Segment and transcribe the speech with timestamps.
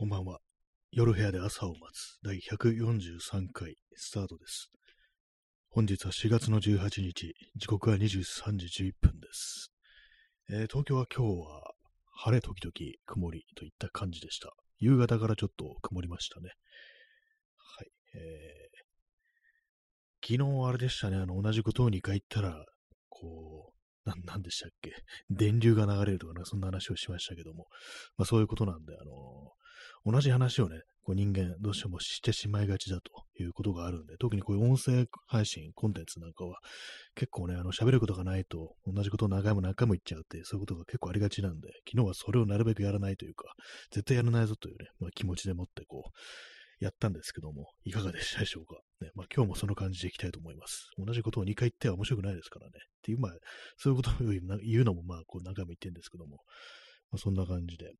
[0.00, 0.38] こんばんは。
[0.92, 4.70] 夜部屋で朝を待つ第143回スタートです。
[5.68, 9.70] 本日は4月の18日、時刻は23時11分です。
[10.48, 11.72] えー東京は今日は
[12.14, 12.72] 晴れ時々
[13.04, 14.54] 曇りといった感じでした。
[14.78, 16.48] 夕方からちょっと曇りましたね。
[17.58, 17.88] はい。
[18.14, 18.80] えー
[20.26, 22.64] 昨日あれでしたね、あの、同じことを2回言ったら、
[23.10, 23.74] こ
[24.06, 24.94] う、な、なんでしたっけ？
[25.28, 27.66] 電流が流れるとかね、そんな話をしましたけども、
[28.16, 29.52] まあそういうことなんで、あの
[30.04, 33.10] 同じ話をね、こう人間どうしてもしてしまいがちだと
[33.42, 36.58] いうことがあるんで、特にこういう音声配信、コンテンツなんかは、
[37.14, 43.54] 結構ね、あの、喋ることがないと、同じことを何回も何回も言っちゃうって、そういうことが結構ありがちなんで、昨日はそれをなるべくやらないというか、
[43.90, 46.10] 絶対やらないぞというね、まあ、気持ちでもってこう、
[46.80, 48.80] やったんですけども、いかがでしたでしょうか？
[49.02, 50.88] ね、まあ今日もその感じでいきたいと思います。
[50.96, 52.72] 同じことを2回言っては面白くないですからね。
[52.72, 53.32] っていう、まあ、
[53.76, 56.38] そういうことを言うのも、まあ、こう何回も言ってるんですけども、
[57.16, 57.92] そんな感じで。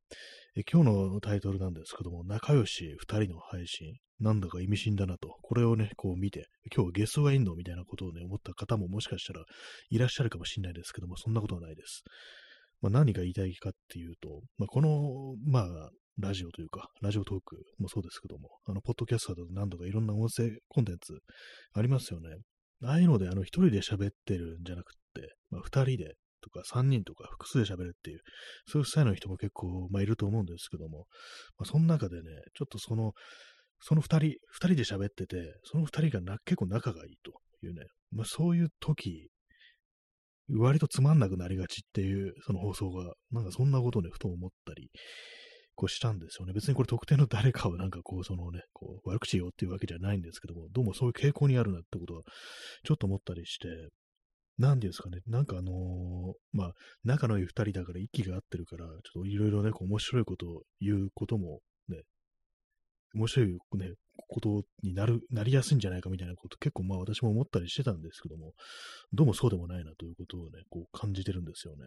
[0.70, 9.44] 今日のタイトルなんですけども、仲良し二人の配信、なんだか意味深だなと、これをね、こう見て、今日はゲストがいんのみたいなことをね、思った方ももしかしたら
[9.90, 12.02] いらっしゃるかもしれないですけども、そんなことはないです。
[12.80, 21.18] まあ、何が言いたいかっていうと、まあ、この、まあ、ラジオというか、ラジオトークもそうですけども、あの、ポッドキャストだと何度かいろんな音声コンテンツ
[21.72, 22.28] ありますよね。
[22.82, 28.20] ああいうので、あの、一人で喋ってるんじゃなくって、まあ、二人でとか三人とか複数で喋るっていう、
[28.66, 31.06] そういうスタイルの人も結構、まあ、いると思うんですけども、
[31.58, 32.22] まあ、その中でね、
[32.54, 33.12] ちょっとその、
[33.82, 37.32] その二人、二人で喋ってて、その二人がな結構仲がいいと
[37.66, 39.28] いうね、まあ、そういう時、
[40.58, 44.90] 割とつまんなくなりがちっていう、その放送が、なんかそんなことをね、ふと思ったり、
[45.76, 46.52] こうしたんですよね。
[46.52, 52.22] 別にこれ特定の誰かをなんかこう、そのね、こう、悪口言おうっていうわけじゃないんですけども、どうもそういう傾向にあるなってことは、
[52.84, 53.68] ちょっと思ったりして、
[54.60, 56.72] 何ていうんですかね、なんかあのーまあ、
[57.02, 62.02] 仲のいい2人だから息が合ってるから、ちょっといろいろね、こう面白いことを言うこともね、
[63.14, 63.94] 面白いね、
[64.28, 68.52] ことになる、なりやすいんじゃないかみたいなこと結構まあ私も思ったりしてたんですけども、
[69.14, 71.86] どうもそうでもないなということをね、こう感じてるんですよね。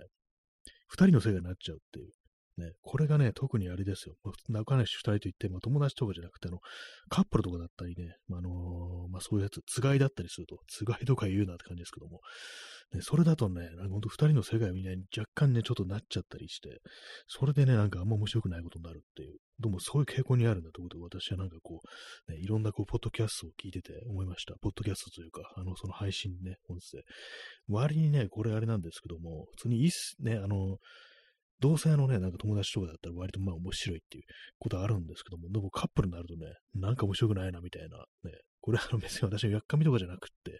[0.87, 2.09] 二人のせいになっちゃうっていう。
[2.57, 4.15] ね、これがね、特にあれですよ。
[4.23, 6.59] まあ、仲良し二人といって、まあ、友達とかじゃなくて、あの、
[7.09, 12.19] カップルとかだったりね、あ、のーまあ、そういうやつ、つがいだったりすると、つがいとか言うなって感じですけども、
[12.93, 16.81] ね、それだとね、なんかほんと二人の世界みたいに若干ね、ちょっとなっちゃったりして、
[17.27, 21.81] それでね、なんかあんま面白くないことになるっていう、どうもそういう傾向にあるんだということを私はなんかこ
[22.27, 24.55] う、ね、いろんなこう、ポッドキャストを聞いてて思いました。
[24.61, 27.01] ポッドキャストというか、あの、その配信ね、音声。
[27.67, 30.77] 割にね、これあれなんですけども、普通にいいっすね、あの、
[31.63, 34.23] 同性のね、なんか友達とかだったら割とまあ面白いっていう
[34.59, 40.59] ことあるんですけども、でもカップルになるとね、なんか面白くないなみたいな、ね、これ あの別に私のやっかみとかじゃなくって、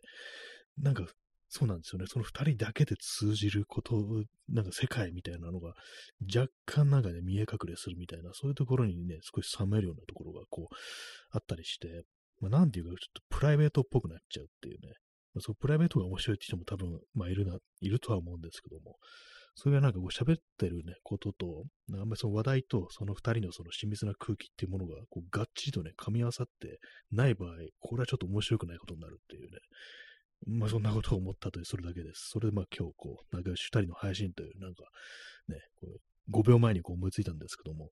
[0.78, 1.06] なんか
[1.50, 5.74] そうなんですよね、その二人だけで通じること、なんか世界みたいなのが
[6.34, 10.76] 若干なんかね、見え隠れするみたいな、そういうところにね、少し冷めるようなところがこう、
[11.32, 12.06] あったりして、
[12.40, 14.94] まあなんていうか、ちょっとプライベートっぽくなっちゃうっていうね、
[15.34, 18.98] まあ、そうプライベートが面白いって人も多分、まあいるな、いるとは思うんですけども、
[19.56, 26.80] それがなんかこう喋ってるね、ことと、あんまりその話題とその二人のその親密な空気っていうものが、こう、がっちりとね、噛み合わさって
[27.12, 27.50] ない場合、
[27.80, 29.58] これはちょっと面白くないことになるっていうね。
[30.46, 32.30] まあそんなことを思ったという、それだけです。
[32.32, 34.84] それでまあ今日こう、仲良し二人の配信という、なんか、
[35.48, 37.92] ね、こう5秒前にこう思いついたんですけども、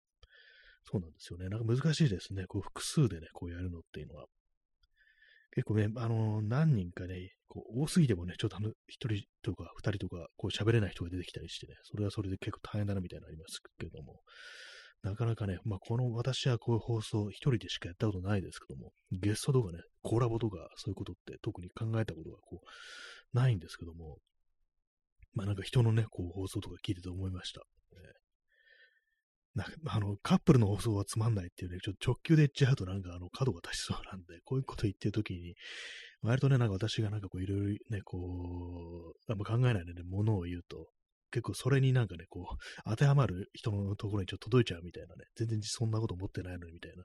[0.91, 1.49] そうなんですよね。
[1.49, 2.45] なんか難しいですね。
[2.47, 4.25] こう複数でね、こうやるのっていうのは。
[5.51, 14.21] 結構ね、あのー何人かね、こう多すぎてもね、ちょっとあの、一人とか二人とか、こう喋れない人が出てきたりしてね、それはそれで結構大変だなみたいなのありますけども、
[15.01, 24.17] なかなかね、まあこの私はこういう放送一人でしかやったことないですけども、ゲストとかね、コラボとかそういうことって特に考えたことがこう、ないんですけども、
[25.33, 27.61] まあなんか人のね、こう放送とか聞いてて思いました。
[27.61, 27.65] ね
[29.87, 35.55] あの、カップルの放送はつまんないっていうね、ちょっと直球で言っちゃうとなんかあの、角が立ちそうなんで、こういうこと言ってるときに、
[36.21, 40.89] 割とね、なんか私がなんかこういろいろね、こう、あんま考えないでね、ものを言うと、
[41.31, 47.03] 結構それになんかね、こう、当てはまる人のところにちょっと届いちゃうみたいなね、全然そんなこと思ってないのにみたいな、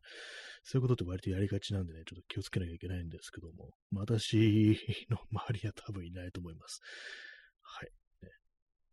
[0.62, 4.78] そういうことって割とやりがちなんでね、ちょっと気をつけなきゃいけないんですけども、まあ私
[5.10, 6.80] の周りは多分いないと思います。
[7.62, 7.90] はい。
[8.24, 8.30] ね、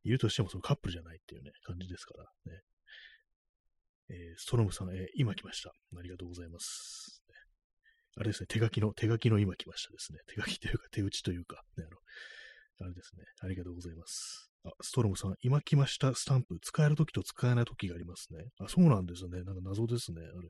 [0.03, 2.61] いるとしてもそのカップルじゃないっていうね、感じですからね。
[4.11, 5.69] えーストロムさん、えー今来ました。
[5.69, 7.23] ありがとうございます。
[8.17, 10.19] あれですね、手書きの、手書きの今来ましたですね。
[10.27, 13.23] 手書きというか、手打ちというか、ね、あの、あれですね。
[13.41, 14.51] ありがとうございます。
[14.65, 18.43] あ、ストロムさん、今来ましたスタンプ、使えるときと使えないときがありますね。
[18.59, 19.43] あ、そうなんですね。
[19.43, 20.21] なんか謎ですね。
[20.21, 20.49] あれ、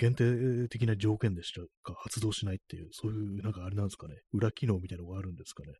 [0.00, 4.14] 限定的な条件でしたか発動しないっていう、そういう、なんかあれなんですかね。
[4.32, 5.74] 裏機能みたいなのがあるんですかね。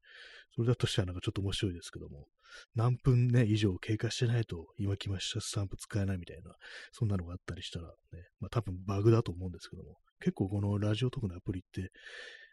[0.55, 2.27] それだとしたらなんかちょっと面白いですけども、
[2.75, 6.55] 何分ね、以上経過してないと、今来ましたスタンプ使えないみたいな、
[6.93, 7.93] そんなのがあったりしたらね、
[8.41, 11.91] まあ多分バグだと思うんですけども、結構このラジオトークのアプリって、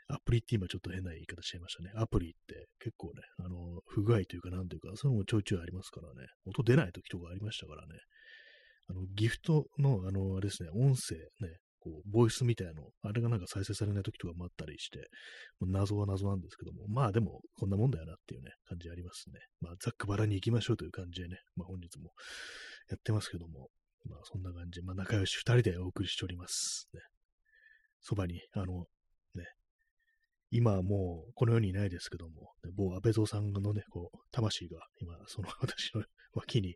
[0.07, 1.91] アプリって今ちょっと変な言い方しちゃいましたね。
[1.95, 6.29] アプリって結構ね、あの、不具合というかなんというか、そういうのもちょいちょいありますからね。
[6.45, 7.99] 音出ない時とかありましたからね。
[8.89, 14.99] あの、ギフトの、あの、あれですね、音声ね、こう、ボイスみたいなの、あれがなんか再生されない時とかもあったりして、
[15.59, 19.39] もう謎は謎なんですけども、まあでも、こんなもんだよなっていうね、感じありますね。
[19.61, 22.11] まあ、ざっくばらに行きましょうという感じでね、まあ本日も
[22.89, 23.69] やってますけども、
[24.05, 26.87] まあそんな感じで、まあ仲良し二人でお送りしております。
[26.93, 27.01] ね。
[28.01, 28.85] そばに、あの、
[29.35, 29.45] ね
[30.49, 36.03] 今はもうこの世にいないですけども、某安倍蔵さんのね、こう、魂が今、その 私の
[36.37, 36.75] 脇に、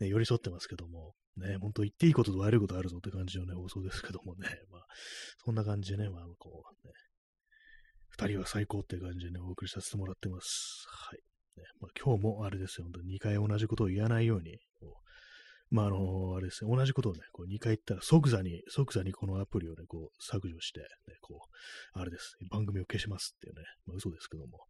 [0.00, 4.86] ね、寄り添ってますけども、ね、本当言っていいことと悪いことあるぞって感じのね、放送ですけどもね、 まあ、
[5.44, 6.92] そんな感じでね、まあ、こう、ね、
[8.08, 10.86] 二人は最高って感じでね、お送りさせてもらってます。
[10.88, 11.20] はい。
[11.56, 14.58] ねまあ、今日もあれですよ、本当に2回同じことを言わないように、
[15.70, 20.86] まあ、あの、あれですね、同じことをね、こう2回言ったら即座に、即座にこのアプリをね、こう削除して、ね、
[21.20, 21.42] こ
[21.94, 24.66] う、あれです、番組を消しますっていうね、まあ、嘘ですけども。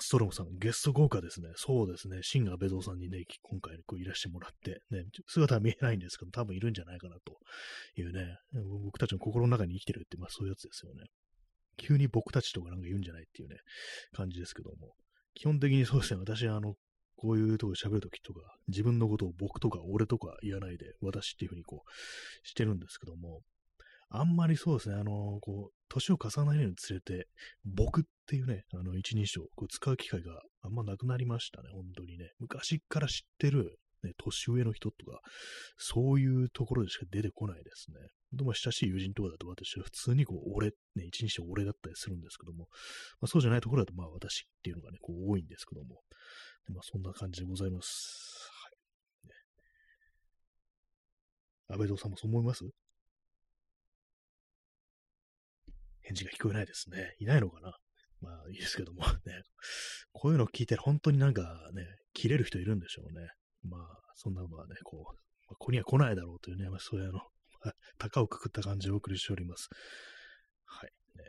[0.00, 1.48] ストロムさん、ゲスト豪華ですね。
[1.56, 2.22] そうですね。
[2.22, 7.38] シンガーベゾーさんにね、今回こういらしてもらって、ね、姿は見えないんですけど、多分いるんじゃないかなと
[7.96, 8.38] いうね、
[8.84, 11.04] 僕たちの心の中に生きてるって、まあそういうやつですよね。
[11.76, 13.56] 急に僕たちとかなんか言うんじゃないっていうね、
[14.12, 14.94] 感じですけども。
[15.34, 16.20] 基本的にそうですね。
[16.20, 16.74] 私、あの、
[17.16, 23.42] こういうとこで喋るときとか、自分のことを僕とか俺とか言わないで、私っていうふうにこう、してるんですけども、
[24.10, 27.28] あんまりそうですね、あの、こう、年を重ねるにつれて、
[27.64, 32.32] 僕っていうね、あの、一人称、こう使う機会があんまなくなりましたね、本当にね。
[32.38, 35.20] 昔から知ってる、ね、年上の人とか、
[35.76, 37.96] そういうところでしか出てこないですね。
[38.32, 42.68] でも親しい友人とかだと私は普通にこう、俺、ね、一人称俺だったりするんですけども、
[43.20, 46.02] まあ、そうじゃないところだとまあ私っていうのがね、こう多いんですけども、
[46.66, 48.50] でまあ、そんな感じでございます。
[48.62, 48.68] は
[49.24, 49.28] い。
[49.28, 49.34] ね、
[51.68, 52.68] 安倍堂さんもそう思います？
[56.08, 57.14] 返事が聞こえないですね。
[57.18, 57.76] いないのかな
[58.20, 59.42] まあいいですけども ね。
[60.12, 61.84] こういうのを聞いて本当になんかね、
[62.14, 63.28] 切れる人いるんでしょうね。
[63.62, 65.02] まあ、そんなのはね、こう
[65.48, 67.20] ま、ここには来ないだろうというね、まあ、そういうあの、
[67.98, 69.68] 高をくくった感じでお送りしております。
[70.64, 70.92] はい。
[71.16, 71.24] ね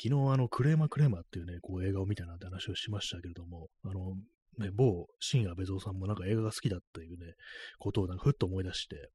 [0.00, 4.14] 昨日あの、クレーマークレーマーっていうね、こう映画を見たなって話をしましたけれども、あの、
[4.58, 7.34] ね、某新安倍蔵さんもなんか映画が好きだっていうね、
[7.78, 9.10] ことをなんかふっと思い出して、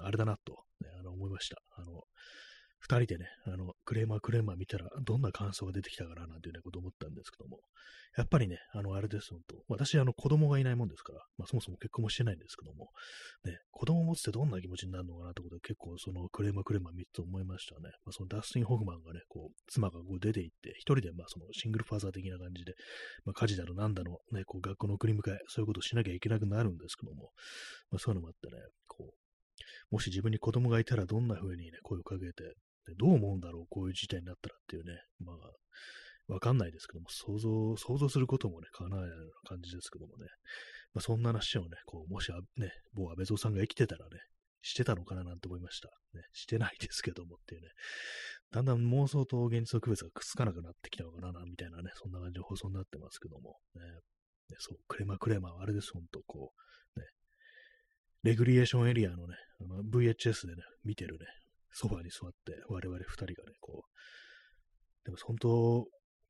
[0.00, 1.63] あれだなと、ね、あの思いました。
[2.84, 7.60] 二人でね、あの、クレーマークレーマー見たら、どんな感想が出てきたかな、なんていうね、こと思ったんですけども、
[8.14, 9.56] やっぱりね、あの、あれです、本当。
[9.68, 12.90] 私、あの、子供がいないもんですから、まあ、そもそも結婚もしてないんですけども、
[13.42, 17.88] ね、子供を持つってどんな気持ちになるのかなってことで、結構、その、クレーマークレーマー見て思いましたね。
[18.04, 22.74] まあ、その、ダスティン・ホフマンがね、こう、妻がこう出て行って、一人で、まあ、その、シングルファーザー的な感じで、
[23.24, 27.30] まあ、家事だろ、なんだろ、ね、こう、学校の送り迎え、そういうことをしなきゃいけなくなるんですけども、
[27.90, 29.24] まあ、そういうのもあってね、こう、
[29.90, 32.54] もし自分に子供がいたらどんな風にね、声をかけて、
[32.86, 40.26] でどう思うんだろう、こういう事態になったらっていうね、まあ、わかんないですけども、想像、想像することもね、かなわないような感じですけどもね、
[40.94, 44.20] まあ、そんな話をね、こう、もしね、某安倍蔵さんが生きてたらね、
[44.62, 45.88] してたのかななんて思いました。
[46.14, 47.68] ね、してないですけどもっていうね、
[48.50, 56.52] だんだん妄想と現実の区別がくっつかなくなってきたのかな、みたいなね、そんな感じの放送になってますけども、ね、ねそう、クレマクレマあれです、ほんと、こ
[56.96, 57.06] う、ね、
[58.22, 61.26] レグリエーションエリアのね、あの VHS でね、見てるね、
[61.74, 65.86] ソファに座って、我々二人がね、こう、でも本当、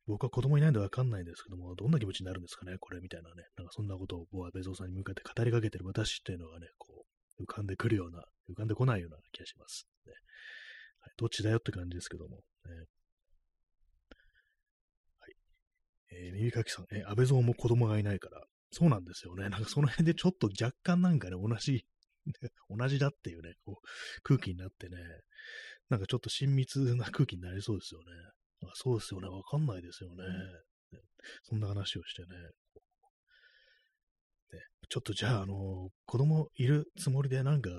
[0.07, 7.05] 僕は子供いないんでわかんないんですけども、どんな気持ちになるんですかね、これみたいなね、なんかそんなことをボアベゾーさんに向かって語りかけてる私っていうのがね、こ
[7.39, 9.87] う、浮かんでくるような、浮かんでこないような気がします。
[10.07, 10.13] ね
[11.01, 12.37] はい、どっちだよって感じですけども。
[12.37, 12.43] ね
[15.21, 15.35] はい
[16.13, 19.49] えー、耳かきさん、えー、安倍蔵も子供がいないから、そうなんですよね。
[19.49, 21.87] なんかその辺でちょっと若干なんかね、同じ
[22.69, 24.97] 同じだっていうね、こう、空気になってね、
[25.89, 28.07] なんかちょっと親密な空気になりそうですよね。
[28.65, 30.25] あそうですよね、わかんないですよね。
[30.93, 31.01] ね
[31.43, 32.29] そんな話をしてね。
[34.53, 37.71] ねちょっとじゃあ、あの、子供いるつもりでなんか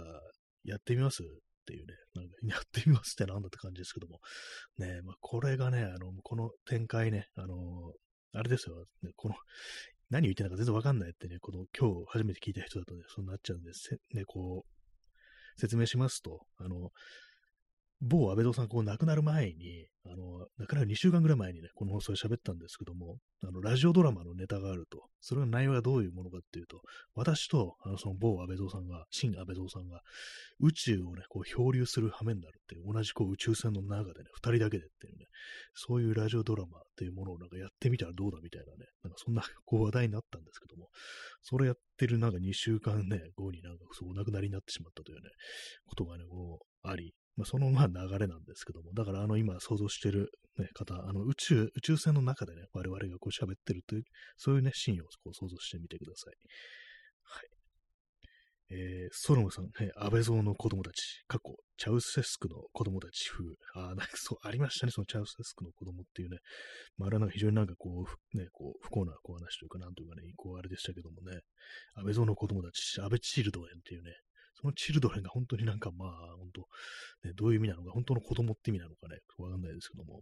[0.63, 1.25] やってみますっ
[1.65, 4.19] ていうね、なんかやってみますってなんだって感じですけども。
[4.77, 7.55] ねまあ、これがね、あの、この展開ね、あの、
[8.33, 9.35] あれですよ、ね、この
[10.09, 13.97] 何言ってるのか全然わかんないってね、この今日初めて聞いた人だとね、そうなっちゃうんです。
[14.13, 16.91] ね、こう、説明しますと、あの、
[18.01, 26.81] 某安倍蔵さん、こう亡くなる前に、あの、亡くなる2週間ぐらい前にね、この放送で喋ったんですけども、あの、ラジオドラマのネタがあると、それの内容がどういうものかっていうと、
[27.15, 30.01] 私と、あの、その某安倍蔵さんが、新安倍蔵さんが、
[30.59, 35.25] 宇宙をね、こう漂流する羽目になるっていう、同じこう宇宙船の中でね、二人だけでっていうね、
[35.73, 40.89] そういうラジオドラマっていうものをなんかやってみたらどうだみたいなね、なんかそんなこう話題になったんですけども、
[41.41, 45.29] それやってるなんか2週間ね、後になんかそうお亡くなりになってしまったというね、
[45.85, 54.03] ことがね、こう、あり、まあ、そのまあ流れなんですけども、だからあの今想像してる、ね、方、あの宇宙、宇宙船の中でね、我々がこう喋ってるという、
[54.37, 56.33] そういうね、シーンをこう想像してみてください。
[57.23, 57.55] はい。
[58.71, 63.43] えー、ソロムさん、ね、安倍蔵の子供たち、過去、チャウセスクの子供たち風、
[63.75, 66.37] あなんかそう、ありましたね、そのチャウセスクの子供っていうね、
[66.97, 71.41] まあ、あれは非常になんかこう、ね、こう、不幸なこう話というか、なんというかね、こうあれでしたけどもね、
[71.95, 74.13] 安倍蔵の子供たち、安倍チールドレンっていうね、
[74.59, 76.61] そのチルドレンが本当になんかまあ、本当、
[77.27, 80.21] ね、どういう意味なのか、本当の子供って意味なのかね、わかんないですけども、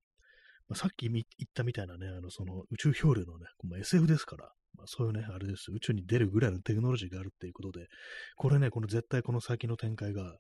[0.68, 1.24] まあ、さっき言っ
[1.54, 7.88] たみたいなね、あの、その宇宙漂流のね、まあ、SF ですから、まあ、そういうね、あれです、宇宙に出るぐらいのテクノロジーがあるっていうことで、
[8.36, 10.38] これね、この絶対この先の展開が、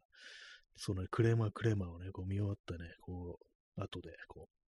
[0.75, 3.37] その、クレーマークレーマーをね、こう見終わったね、こ
[3.77, 4.63] う、後で、こう、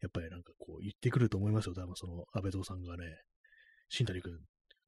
[0.00, 3.04] やっぱりなんかこう言ってくると思いますよ、多分その安倍蔵さんがね、
[3.88, 4.38] 新谷君、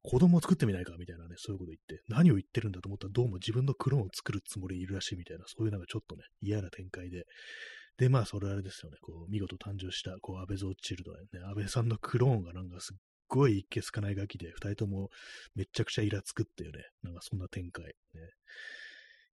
[0.02, 7.26] 子供を作ってみないかみたいなね、そういうこと言って、何を言ってるんだと思ったら、どうも自分のクローンを作るつもりいるらしいみたいな、そういうなんかちょっとね、嫌な展開で、
[7.98, 12.96] で、まあ、それあれですよね、こう、見事誕生した、こう、安倍蔵チルドね、安倍さんのクローンがなんかすっ
[13.28, 15.10] ごい一気つかないガキで、二人とも
[15.54, 17.92] めちゃくちゃイラつくっていうね、なんかそんな展開、ね。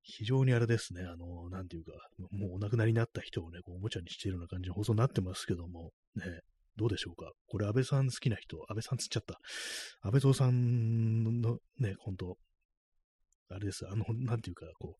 [0.02, 1.92] 非常にあれですね、あの、なんていうか、
[2.30, 6.24] もうお亡くなりになった人をね、こうおもちゃにしているような感じの放送になってますけども、ね、
[6.76, 7.32] どうでしょうか？
[7.46, 9.40] これ安倍さん好きな人、安倍さんつっちゃった。
[10.02, 12.36] 安倍蔵さんのね、本当
[13.48, 14.96] あれです、あの、なんていうか、こ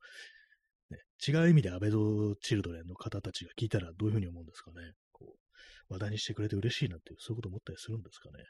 [0.90, 4.92] う、ね、違う意味で安倍蔵チルドレンの方たちが聞いたらどういうふうに思うんですかね？
[5.12, 8.44] こう、話題にしてくれて嬉しいなっていう、そういうこと思ったりするんですかね？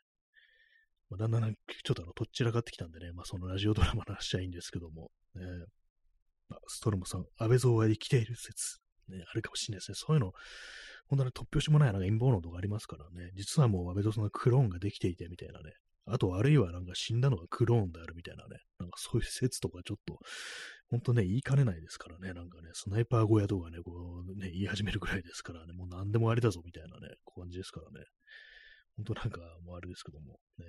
[1.09, 5.42] まあ、だんだんちょっとあの、とっちらかってきたんでね、まあ、そのラジオドラマの話はいいんですけども、ね、
[6.49, 9.95] まあ、ストロムさん、安倍蔵は生きている説、ね、あるかもしれないですね。
[9.97, 10.33] そういうの、
[11.09, 15.73] 本当に突拍子もないなんか陰謀論とかありますからね、実はもう安倍蔵さんのクローンができていてみたいなね、
[16.07, 20.19] あとあるいはなんか死んだのがクローンであるみたいなね、なんかそういう説とかちょっと、
[20.89, 23.93] 本当ね、言いかねないですからね、なんかね、スナイパー小屋とかね、こ
[24.27, 28.07] うね、言い始めるぐらいですからね、もう何でもありだぞみたいなね、感じですからね。
[28.97, 30.67] 本当なんか、もうあれですけども、ね。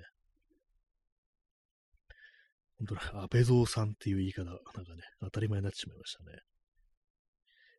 [2.78, 6.38] 本当に安倍蔵さんっていう言い方、なんかね、当たり前になってしまいましたね。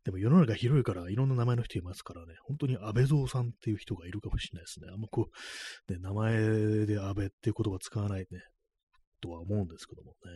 [0.09, 4.87] でも世の中広いからいろんな名前の人いますからね、本当に安倍蔵さんっていう人がいるかもしれないですね。
[4.91, 5.29] あんまこ
[5.87, 8.25] う、ね、名前で安倍っていう言葉使わないね、
[9.21, 10.31] とは思うんですけどもね。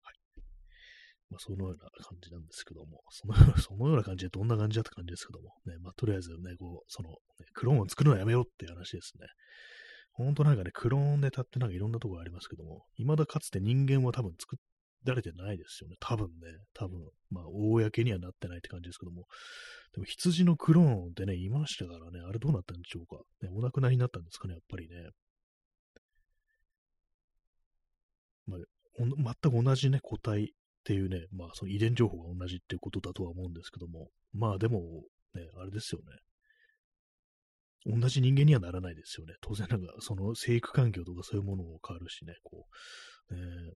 [0.00, 0.14] はい。
[1.28, 7.16] まあ、そのような感じなんですけども、その そのような感じでどんな感じだった感じですけども、ね、まあ、とりあえずね、こう、その、ね、
[7.52, 9.26] クローンを作るのはやめようっていう話ですね。
[10.12, 14.58] ほんとなんかね、クローンネタってなんかいろんなところありますけども、未だかつて人間は多分作っ
[15.06, 15.96] られてないですよね。
[16.00, 16.32] 多分ね。
[16.74, 17.00] 多分。
[17.30, 19.26] まあ、公にはなってないって感じですけども。
[19.92, 22.20] でも、羊のクローンってね、いましたからね。
[22.20, 23.22] あれどうなったんでしょうか。
[23.42, 25.10] ね、お亡くなりになったんですかね、やっぱりね。
[28.46, 30.46] まあ、全く同じね、個体っ
[30.84, 34.08] ていうね、まあ、その遺伝情報が同じっていうことだとは思うんですけども。
[34.32, 34.80] まあ、でも、
[35.34, 36.18] ね、あれですよね。
[37.86, 39.34] 同じ人間にはならないですよね。
[39.40, 42.66] 当然なんか、その生育環境とかそういうものも変わるしね、こ
[43.30, 43.72] う、えー、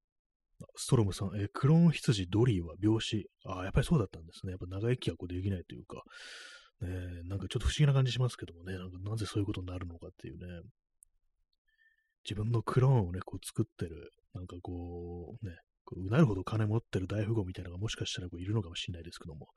[0.76, 3.30] ストロムさん、えクローン羊ドリーは病死。
[3.46, 4.52] ああ、やっぱりそうだったんですね。
[4.52, 6.04] やっぱ長生きはこうできないというか、
[6.82, 10.62] ね、なんかちょっと不思議な感じしますけどもね、なんかなぜそういうことになるのかっていうね。
[12.26, 15.56] 自分のクローンをね、こう作ってる、なんかこう、ね、
[15.96, 19.48] うなるほど金持ってる大富豪みたいなのがもしかしたらこういるのかもしれないですけども、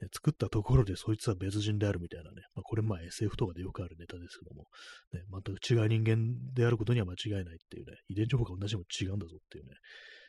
[0.00, 4.66] ね、作ったところでそいつは別人であるみたいなね、まあ、これまあ SF とかでよくあるネタですけども、
[5.12, 9.74] ね、全く違う人間であることには間違いないっていうね、遺伝情報が同じでも違うんだぞっていうね、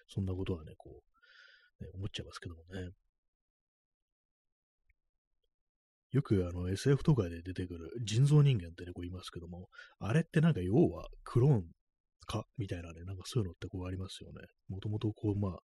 [0.09, 1.01] そんなことはね、こ
[1.81, 2.91] う、ね、思っちゃいますけどもね。
[6.11, 9.67] よくあの SF とかで出てくる人造人間ってね、こう言いますけども、
[9.99, 11.63] あれってなんか要はクローン
[12.25, 14.41] かみたいなね、なんかそういうのってこうありますよね。
[14.69, 15.59] もともとこう、まあ、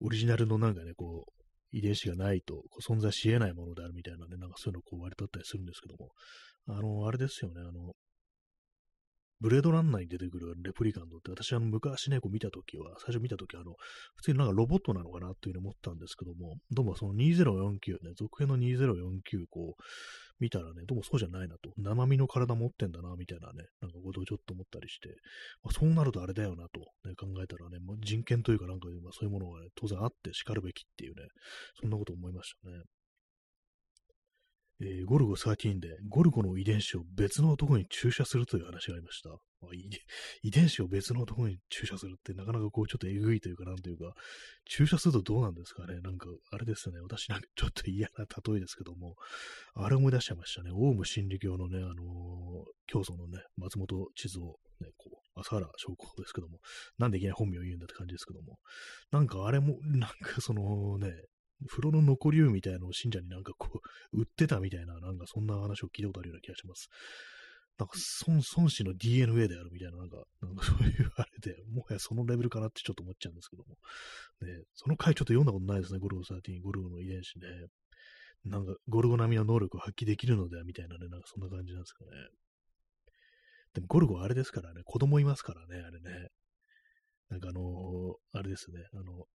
[0.00, 6.10] オリジナルのなんかね、こう、遺伝子がないと存在し得ないものであるみたいなね、なんかそういうのこう割とあったりするんですけども、
[6.68, 7.94] あの、あれですよね、あの、
[9.44, 13.74] ブレードランナーに出てくるレプリカントって私あの昔ね、こう見たときは、最初見たときはあの、
[14.16, 19.82] 普通になんかロボットなのかなっていうふうに思ったんですけども、どうもその2049ね、続編の2049、こう、
[20.40, 21.68] 見たらね、どうもそうじゃないなと。
[21.76, 25.10] 生身の体持ってんだな、みたいなね、なんかことをちょっと思ったりして、
[25.62, 31.28] まあ、そうなるとあれだよなと、ね、考えたらね、まあ、人権というかなんか、まあ、そういうものがね、当然あって叱るべきっていうね、
[31.82, 32.80] そんなこと思いましたね。
[34.86, 39.30] えー、ゴルゴ13で、ゴルゴの遺伝子を別の男に注射するという話がありました。
[39.30, 39.68] ま、
[40.42, 44.14] 遺伝子を別の男に注射するってなかなかこうちょっとえぐいというかなんというか、
[44.66, 49.16] 注射するとどうなんですかねなんか、あれですね、私なんかちょっと嫌な例えですけども、
[49.74, 50.70] あれ思い出しちゃいましたね。
[50.70, 54.44] オウム真理教のね、あのー、教祖のね、松本地蔵、
[54.80, 56.58] ね、こう、朝原翔子ですけども、
[56.98, 58.58] なんでいきなり本名を言うんだって感じですけども、
[59.10, 61.10] なんかあれも、なんかそのね、
[61.66, 63.80] 風呂の残り湯みたいなのを信者になんかこ
[64.12, 66.88] う、売ってたみたいな、なんかそんな話を聞いたことあるような気がします。
[67.78, 67.94] なんか
[68.26, 73.78] 孫、孫子の DNA であるみたいな、なんか、 なんかそういうあれで、もはやそのレベルかなってちょっと思っちゃうんですけども。
[74.42, 77.48] ね、その回ちょっと読んだことないですね、ゴルゴ13、ゴルゴの遺伝子ね。
[78.44, 82.10] なんか、ゴルゴ並みの能力を発揮できるのではみたいなね、なんかそんな感じなんですかね。
[83.72, 86.28] でもゴルゴあれですからね、子供いますからね、あれね。
[87.28, 89.26] なんかあのー、あれですね、あの、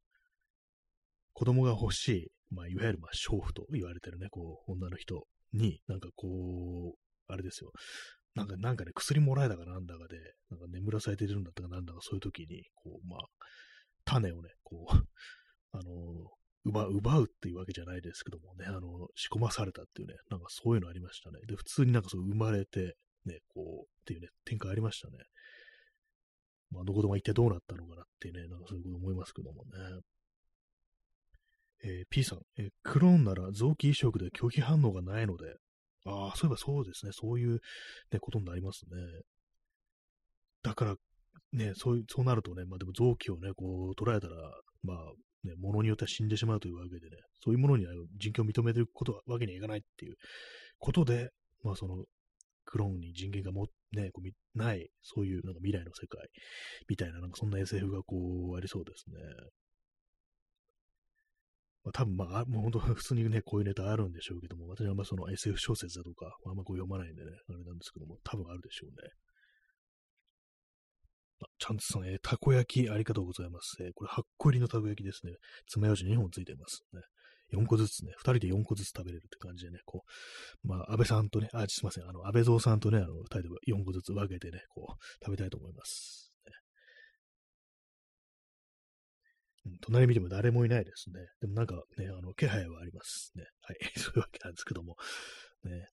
[1.39, 7.71] 子供が欲しい、まあ、いわゆる、まあ、娼婦と言われてるね、こう、女の人に、なんかこう、あれですよ。
[8.35, 10.17] なんか、なんかね、薬もらえたかなんだかで、
[10.49, 13.19] なんか眠らされてるんだったかなんだか、そういう時に、こう、まあ、
[14.03, 14.91] 種をね、こう、
[15.71, 16.29] あの、
[16.65, 21.39] 奪う、奪うっていうわけじゃないですけどもね、あの、仕込まされたっていうね、なんかそういうのありましたね。
[21.47, 25.19] で、普通になんかそう生まれて、ね、こう、っていうね、展開ありましたね。
[26.71, 30.01] まあ、どこでも一体どうなったのかなっていうね、なんかそういうこと思いますけどもね。
[31.83, 35.55] えー、P さん、えー、クローンなら臓器移植で拒否反応がないので、
[36.05, 37.59] ああ、そういえばそうですね、そういう、
[38.11, 39.21] ね、ことになりますね。
[40.63, 40.95] だから、
[41.53, 44.35] ね、そう、そうなるとね、まあでも臓器をね、こう捉えたら、
[44.83, 44.97] まあ、
[45.43, 50.15] ね、ものによっては死んでしまうというわけでね、そういうものには人権を認めていくことはわけにはいかないっていう
[50.79, 51.29] ことで、
[51.63, 52.03] まあその、
[52.65, 56.27] クローンに人権がも、ね、こうない、そういうなんか未来の世界
[56.87, 59.17] みたいな、なんかそんな SF がこうありそうですね。
[61.83, 68.95] まあ、多分まあ、 もう本当普通にね、こういうネタあるんでしょうけども、私はまあその SF 小説だとか、あんまこう読まないんでね、あれなんですけども、多分あるでしょうね。
[71.41, 73.77] あ、ちゃんとさん、えー、たこ焼きありがとうございます。
[73.81, 75.35] えー、これ8個入りのたこ焼きですね。
[75.67, 76.83] 爪楊枝2本ついてます。
[76.93, 77.01] ね。
[77.53, 80.03] 4個ずつね、2人で4個ずつ食べれるって感じでね、こ
[80.63, 86.28] う、まあ、安倍さんとね、あ、すいません、あの、安倍蔵さんとね、あの、2人で4個ずつ分けてね、こう、食べたいと思います。
[89.81, 91.19] 隣見ても誰もいないですね。
[91.41, 93.45] でもなんかね、あの、気配はありますね。
[93.61, 93.77] はい。
[93.99, 94.95] そういうわけなんですけども。
[95.63, 95.87] ね。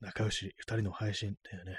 [0.00, 1.78] 仲良し二人の配信ってね、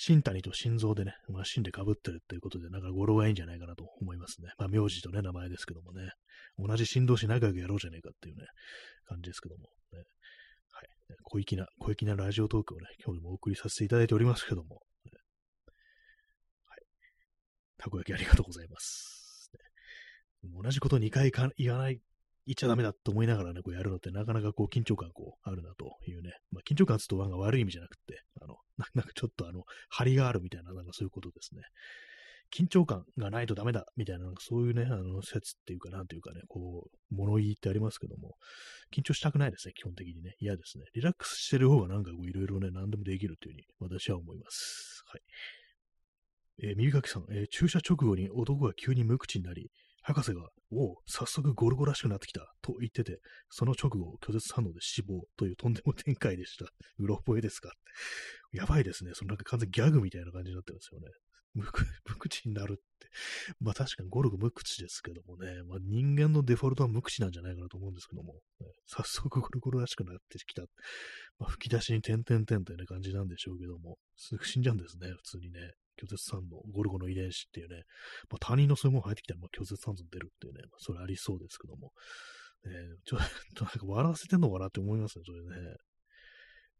[0.00, 4.52] 新谷と心臓でね、まあ、芯で被ってるっていうことで、なんか語呂がいいんじゃないかなと思いますね。
[4.56, 6.12] まあ、名字とね、名前ですけどもね。
[6.56, 8.46] 同じ振動し仲良くやろうじゃねえかっていうね、
[9.06, 9.64] 感じですけども。
[9.92, 10.04] ね、
[10.70, 10.88] はい。
[11.24, 14.82] 小粋な、小粋なラジオトークをね、今日でもお送りさせていただいておりますけども。
[15.04, 15.12] ね、
[16.64, 16.82] はい。
[17.76, 19.27] たこ焼きありがとうございます。
[20.62, 22.00] 同じこと2回か言わない、
[22.46, 26.32] 言っちゃダメだと思いながらね、こうやるのってなかなかこう緊張感こうあるなというね。
[26.50, 28.56] まあ、緊張感つとが悪い意味じゃなくて、あの、
[28.94, 31.62] なんかちょっとあの、張りがあるみたいな、なんかそういうことですね。
[32.50, 38.36] 緊張感がないとダメだみたいな、なんかそういうね、あの、説っていうか、なんていうかね、こう、物言いってありますけども、
[38.90, 40.34] 緊張したくないですね、基本的にね。
[40.38, 40.84] 嫌ですね。
[40.94, 45.02] リラックスしてる方がなんかこう、いろいろね、何でもできるというふうに私は思います。
[45.06, 45.20] はい。
[46.60, 49.70] えー、耳かきさん、えー、注射直後に男が急に無口になり、
[50.08, 56.64] 博士が、おお、早速ゴルゴらしくなってきた、と言ってて、その直後、拒絶反応で死亡というとんでも展開でした。
[56.98, 57.72] うろ覚えですか？
[58.52, 59.12] やばいですね。
[59.14, 61.08] そのなんか完全ギャグみたいな感じになってますよね。
[61.54, 61.62] 無
[62.16, 63.08] 口 になるって。
[63.60, 65.62] まあ確かにゴルゴ無口ですけどもね。
[65.64, 68.34] まあ人間のデフォルトは無口なんじゃないかなと思うんですけども。
[68.60, 70.62] ね、早速ゴルゴらしくなってきた。
[71.38, 73.98] まあ吹き出しに点々点という、感じなんでしょうけども。
[74.16, 75.10] すぐ死んじゃうんですね。
[75.12, 75.72] 普通にね。
[76.00, 77.82] 拒絶酸のゴルゴの遺伝子っていうね、
[78.30, 81.92] まあ、他人のそういうもの入ってきたら、まあ、拒絶酸素出るっていうね、まあ、それありそうですけども、
[82.64, 82.72] えー、
[83.04, 83.20] ちょっ
[83.54, 85.76] となんか笑わせてんのかなって思いますね、それね。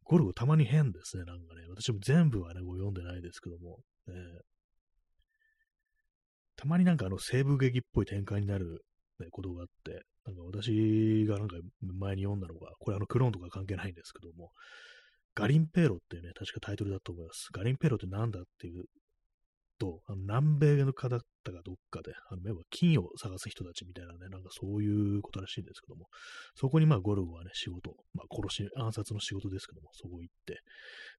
[0.04, 1.66] ゴルゴたまに変ですね、なんかね。
[1.68, 3.78] 私も全部はね、こう読んでないですけども、
[4.08, 4.14] えー、
[6.56, 8.84] たまになんかあの西部劇っぽい展開になる、
[9.20, 14.50] ね、ことがあって、なんか私がなんか前に読んだのが、これあのクローンとか関係ないんですけども、
[15.34, 17.48] ガリンペーロっていうね、確かタイトルだと思います。
[17.52, 18.84] ガリンペーロってなんだっていう
[19.78, 26.06] と、あの南米の方だったかどっかで、あの、要は金を探す人たちみたいなね、なんかそういうことらしいんですけども、
[26.54, 30.60] そこにまあゴルゴはね、仕事、まあ殺し、暗殺の仕事ですけども、そこ行って、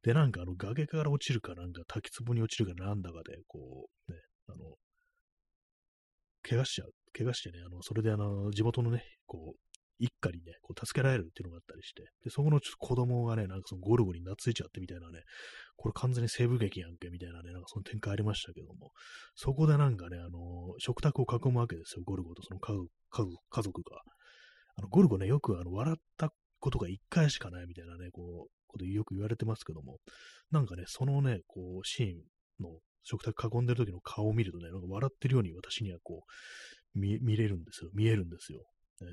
[0.03, 4.17] で、なんかあの崖から落ちるかなんか滝壺に落ちるかなんだかで、こう、ね、
[4.47, 4.75] あの、
[6.41, 9.68] 怪我しちゃう、怪我してね、あの、それであの、地元のね、こう、
[9.99, 15.21] 一家にね、こう助けられるっていうのがあったりして、で、そこのちょっと子供がね、なんかそのゴルゴに懐いちゃってみたいなね、
[15.75, 18.91] これ完全に西部劇やんけみたいなね、なんかその展開ありましたけども、
[19.35, 22.89] そこでなんかね、あの、食卓を囲むわけですよ、ゴルゴとその家族
[23.49, 24.01] 家族が。
[24.75, 29.97] あの、ゴルゴね、よくあの、笑ったことが一回しかないみたいなね、こう、ことよく言われてますけども、
[30.51, 36.23] なんかね、そのね、こう、シーンの食卓囲んでる時の顔を見るとね、なんか笑ってるように私にはこ
[36.95, 37.89] う、見見れるんですよ。
[37.93, 38.59] 見えるんですよ。
[39.01, 39.07] ね、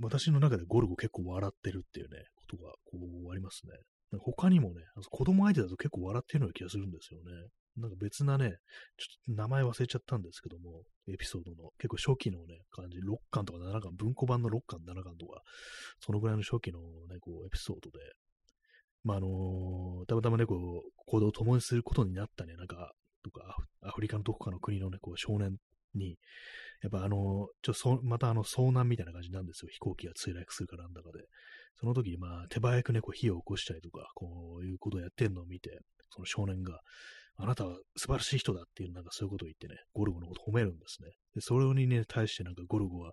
[0.00, 3.72] 私の中でゴルゴ結構笑ってるっていうね、ことがこうありますね。
[4.20, 7.30] 他にもね、子供相手だと結構笑ってるような気がするんですよね。
[7.76, 8.58] なんか別なね、
[8.96, 15.42] ちょっと名前忘れちゃったんですけども、エピソードの結構初期のね、感じ、6巻とか7巻、文庫版の6巻、7巻とか、
[15.98, 16.78] そのぐらいの初期の
[17.08, 17.98] ね、こう、エピソードで、
[19.02, 20.54] まあ、あの、たまたまね、こ
[20.86, 22.92] う、行動を共にすることになったね、なんか、
[23.24, 25.56] とか、アフリカのどこかの国のね、こう、少年
[25.94, 26.18] に、
[26.82, 29.68] やっぱあの、ちょそ、またあの、遭難みたいな感じなんですよ。
[29.72, 31.24] 飛行機が墜落するかなんだかで。
[31.80, 35.80] その時に、まあ、手早くね、こう、火を起こしたりとか、こういうことをやってんのを見て、
[36.10, 36.80] その少年が、
[37.36, 41.10] あなたは素晴らしい人だっていう、なんかそういうことを言ってね、ゴルゴのことを褒めるんですね。
[41.34, 43.12] で、それにね、対してなんかゴルゴは、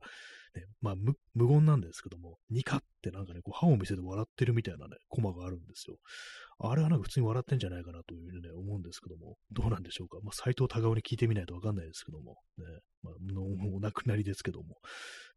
[0.55, 5.97] ね、まあ無、無言なんですけども、ニカってなんかね、こう歯を見せて笑ってるみたいなね、コマがあるんですよ。
[6.59, 10.19] あれはなんか普通に笑ってんじゃないかなというふうにね、思うんですけども、どうなんでしょうか。
[10.23, 12.65] まあ、斎藤隆夫に聞いてみないとわかんないですけども、ね、
[13.01, 13.43] まあ、の
[13.75, 14.75] お亡くなりですけども、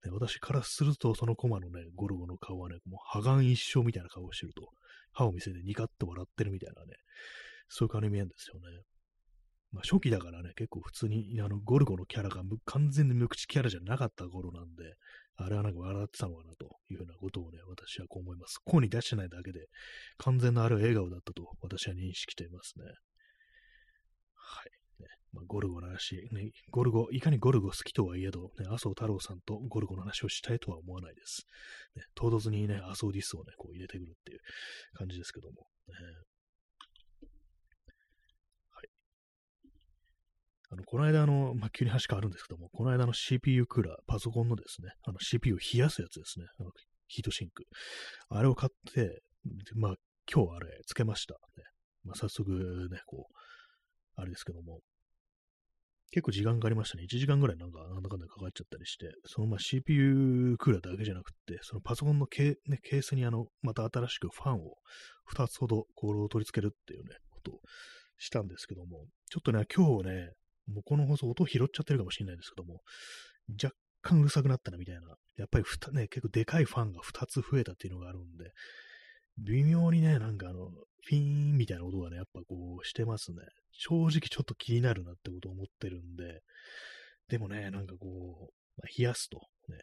[0.05, 4.69] ね、私からすると、そのコマのね、ゴルゴの顔はね、もう破顔一生みたいな顔をしてると、
[5.13, 6.95] 歯を見せてニカッと笑ってるみたいなね、
[7.69, 8.83] そういう顔に見えるんですよね。
[9.75, 14.95] まあ、初期だからね、結構普通に、あの、ゴルゴのキャラが完全に無口キャラじゃなかった頃なんで、
[15.37, 18.61] あれはなんか笑ってたのかなというふうなことをね、私はこう思います。
[18.65, 19.67] 声に出してないだけで、
[20.19, 22.85] 完全なあれは笑顔だったと私は認識していますね。
[24.37, 25.03] はい。
[25.03, 31.49] ねまあ、ゴルゴの話、ね、ゴルゴ、いかにゴルゴ好きとはいえど、ね、麻生太郎さんとゴルゴの話をしたいとは思わないです。
[31.97, 34.39] ね、唐突にね、麻生ディスをね、こう入れてくるっていう
[34.93, 35.67] 感じですけども。
[35.89, 35.95] ね、
[40.75, 46.71] あの、この間あの、まあ、急に話変わるんですけども、この間の CPU クーラー、パソコンのですね、あの CPU を冷やすやつですね、あの
[47.07, 47.65] ヒートシンク。
[48.29, 49.23] あれを買って、
[49.77, 49.95] まあ、
[50.33, 51.35] 今日あれ、つけました。
[51.35, 51.39] ね
[52.05, 52.51] まあ、早速
[52.91, 53.35] ね、こう、
[54.17, 54.81] あれですけども、
[56.11, 57.05] 結構時間かかりましたね。
[57.05, 64.75] 1時間ぐらいなんか、なんだかんだかかっちゃったりして、そのまあ CPU クーラーだけじゃなくて、そのパソコンのケ,、ね、ケースにあの、また新しくファンを
[65.33, 67.61] 2つほどこれを取り付けるっていうね、ことを
[68.19, 70.31] したんですけども、ちょっとね、今日ね、
[70.67, 72.81] もうこの放送音拾っちゃってるかもしれないですけども、
[73.63, 75.01] 若干うるさくなったなみたいな、
[75.37, 78.53] やっぱりふた、ね、結構でかいファンが2つ増えたっていうのがあるんで、
[79.39, 80.71] 微妙にね、なんかあの、
[81.07, 83.39] フィーンみたいな音がね、やっぱこうしてますね。
[83.73, 86.41] 正直ちょっと気になるなってことを思ってるんで、
[87.29, 89.79] でもね、なんかこう、まあ、冷やすと、ね、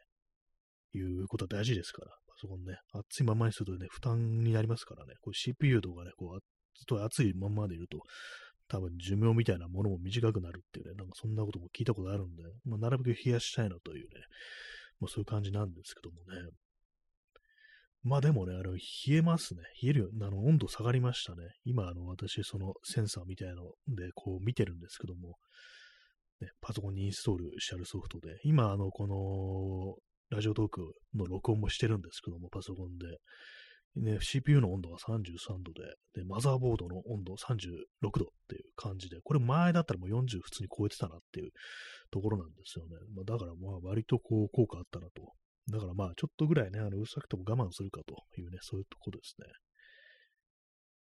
[0.93, 6.39] いうことは大事ですから、パソコンね、熱いままにするとね、負担になりますからね、CPU とかね、こう、
[6.77, 7.99] ずっと熱いままでいると、
[8.71, 14.21] 多分寿命みたいなものも短くなるっていうね、なんかそんなことも聞いたことあるんで、まあ、なるべく冷やしたいなというね、
[15.01, 16.49] まあ、そういう感じなんですけどもね。
[18.03, 19.61] まあでもね、あれ、冷えますね。
[19.83, 20.09] 冷えるよ。
[20.21, 21.43] あの、温度下がりましたね。
[21.65, 25.35] 今、あの、私、そのセンサーみたいので、こう見てるんですけども、
[26.39, 33.05] ね、パソコンにインストールしてあるソフトで、今、あの、この、ラジオトークの録音もしてるんですけども、パソコンで。
[33.95, 37.59] ね、CPU の温度が33度で、で、マザーボードの温度36
[38.01, 38.11] 度っ
[38.47, 41.51] ていう感じで、これ前だったらもう40普通に超えてたなっていう
[42.09, 42.95] ところなんですよね。
[43.13, 45.33] まあ、だからまあ割とこう効果あったなと。
[45.69, 49.47] だからまあちょっとぐらいね、あの、うるさくても我慢するかというね、そういうとこですね。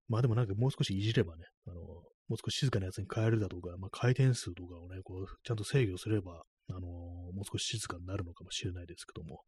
[0.08, 9.42] まあでもなんかもう少しいじればね、あの、もう少し静かなやつに変えるだとか、まあ回転数とかをね、こう、ちゃんと制御すれば、あのもう少し静かになるのかもしれないですけども、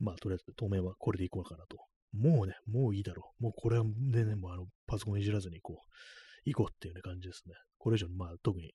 [0.00, 1.76] まあとりあえず当面はこれでいこうかなと
[2.14, 3.42] もうね、もういいだろう。
[3.42, 7.54] もうこれはでね、もうあの、パソコンいじらずにこう、行こうっていうね感じですね。
[7.78, 8.72] これ以上、まあ特に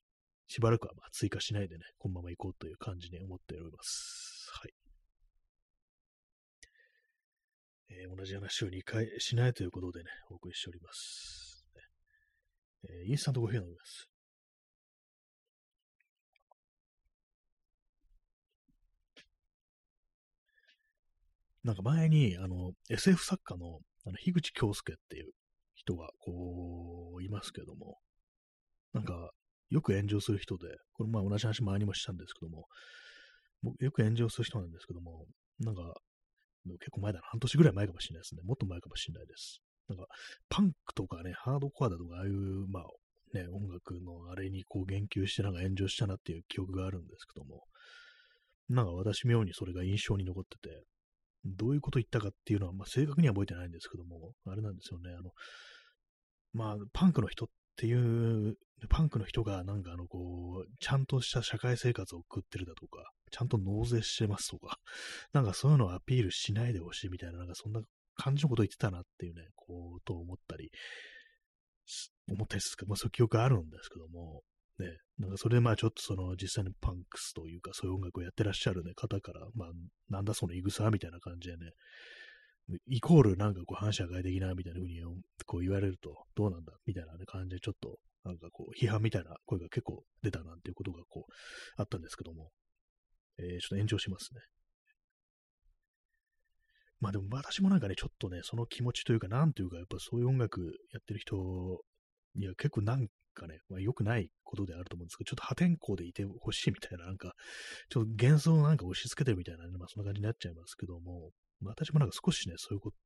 [0.48, 4.50] しばらくはまあ追加しないでね、このまま行こうという感じに思っております。
[4.52, 4.74] はい。
[7.92, 11.66] えー、同じ話を2回しないということでね、お送りしております。
[12.84, 14.09] えー、インスタントコーヒー飲みます。
[21.64, 25.32] なんか前に、あの、SF 作家の、あの、樋口京介っていう
[25.76, 27.98] 人が、こう、いますけども、
[28.94, 29.32] なんか、
[29.70, 32.66] よく炎上する人で、これまあ同じ話前にもしたんですけども、
[33.80, 35.26] よく炎上する人なんですけども、
[35.60, 35.94] なんか、
[36.80, 38.42] 結構前だな、半年ぐらい前かもしれないですね。
[38.44, 39.62] もっと前かもしれないです。
[39.90, 40.06] なんか、
[40.50, 42.84] パンクとかね、ハードコアだとか、ああいう、まあ、
[43.34, 47.64] ね、音楽のあれにこう言及してなんか炎上したなっていう記憶があるんですけども、
[48.70, 50.84] なんか私妙にそれが印象に残ってて、
[51.46, 55.32] どういうこと言ったかっていうのは、まあ、正確には覚えてないんですけども、あれなんですよね、あの、
[56.54, 57.48] まあ、パンクの人っ
[57.78, 58.56] ていう、
[58.90, 64.80] パンクの人がなんかあの、こう、ちゃんとした社会生活を送ってるだとか、ちゃんと納税してますとか、
[65.34, 67.82] なんかそういうのをアピールしないでほしいみたいな、なんかそんな
[68.16, 70.72] 感じのこと言ってたなっていうね、こう、と思ったり、
[72.28, 74.44] 思ったりするかまあそういう記憶あるんですけども、
[74.80, 79.70] ね、なんかそれでまあちょっとその実際にパンクスというかそういう音楽をやってらっしゃる、ね、方から、まあ
[80.10, 81.72] なんだそのイグサみたいな感じでね、
[82.88, 85.02] イコールなんかこう反社会的なみたいな風に
[85.46, 91.34] こう言われるとどうなんだみたいな、ね、感じでちょっとなんかこう批判みたいな声が結構出たなんていうことがこう
[91.78, 92.50] あったんですけども、
[93.40, 94.42] えー、ちょっと炎上しますね。
[97.00, 100.62] まあでも私もなんかね、ちょっとね、その気持ちというか、なんというか、やっぱそういう音楽
[100.92, 101.82] やってる人
[102.36, 103.08] には結構なん
[103.40, 107.34] かね、まあ、良くないことであると思うんですけど、ちょっと破天荒でいてほしいみたいな、なんか、
[107.90, 112.98] ちょっと幻想をなんか押し付けてるみたいなね、まあそんな感じになっちゃいますけども、まあ、私もなんか少しね、そういうこと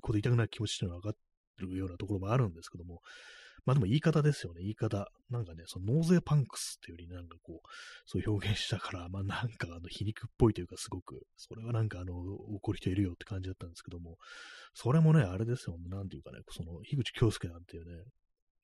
[0.00, 1.16] こと言いたくない気持ちっていうのは分かっ
[1.58, 3.00] てるようなところもあるんですけども、
[3.66, 5.08] まあでも言い方ですよね、言い方。
[5.30, 7.68] なんかね、その納税パンクスっていうよりなんかこう、
[8.04, 14.18] そう表現したから、まあなんかあの皮肉っぽいというかすごく、それはなんかあの、怒る人いるよって感じだったんですけども、
[14.74, 18.04] それもね、あれですよ、なんていうかね、その、樋口京介なんていうね、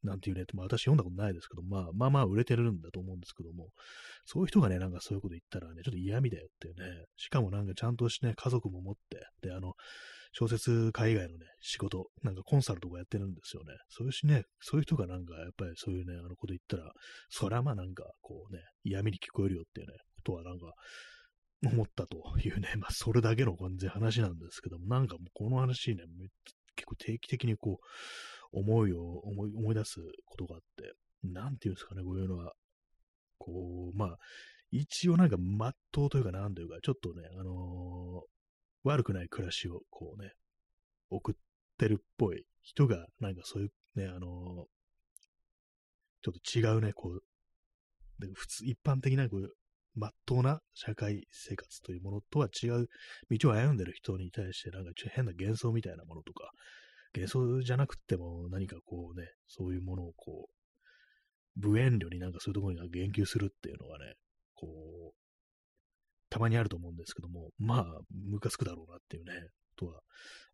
[0.03, 3.69] なんていうね、まあ、私読んだことないですけど、まあまあまあ売れてるんだと思うんですけども、
[4.25, 9.75] そういう人がね、なんかそういうこと言ったらね、ちょっと嫌味だよっていうね、しかもなんかちゃんとしてね、家族も持って、で、あの、
[10.33, 13.75] 小説家以外のね、仕事、なんかコンサルとかやってるんですよね。
[13.89, 16.93] そういうしね、そういう人がなんか、やっぱりそういうね、あのこと言ったら、
[17.29, 20.73] そりゃまあなんか、こうね、嫌味に聞こえるよっていうね、ことはなんか、
[21.67, 26.05] 思ったというね、まあそれだけの完全話なんですけども、なんかもうこの話ね、
[26.77, 27.85] 結構定期的にこう、
[28.53, 32.53] 思いを思い思い出すことがあって、なんていうんですかね、こういうのは、
[33.39, 34.19] こう、まあ、
[34.71, 37.59] 一応なんか、まっとうというか、なんというか、ちょっとね、あのー、
[38.85, 40.33] 悪くない暮らしを、こうね、
[41.11, 41.35] 送っ
[41.77, 44.21] てるっぽい人が、なんかそういうね、あのー、
[46.23, 47.23] ちょっと違うね、こう、
[48.21, 49.53] で普通、一般的な、こう、
[49.95, 52.89] まっとうな社会生活というものとは違う
[53.31, 56.53] 道を歩んでる人に対して、なんかちょっと変な幻想みたいなものとか、
[57.15, 64.15] 幻想じゃなくても何かこうね、そういうものをこう、無遠慮になんかそういうところに言及するっていうのがね、
[64.55, 64.67] こ
[65.13, 65.15] う、
[66.31, 67.85] たまにあると思うんですけども、まあ、
[68.31, 69.33] ムカつくだろうなっていうね、
[69.81, 70.01] とは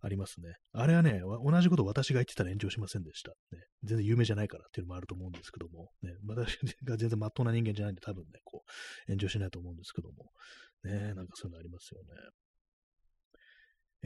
[0.00, 0.54] ありますね。
[0.72, 3.32] あれはね、同じこと私が言ってたら炎上しませんでした。
[3.50, 10.30] ね、全然有名じゃないからっていうのもあると思うんですけども、ね、私が全然まっとうな人間じゃないんで多分ね、こう、炎上しないと思うんですけども、
[10.84, 12.08] ね、なんかそういうのありますよね。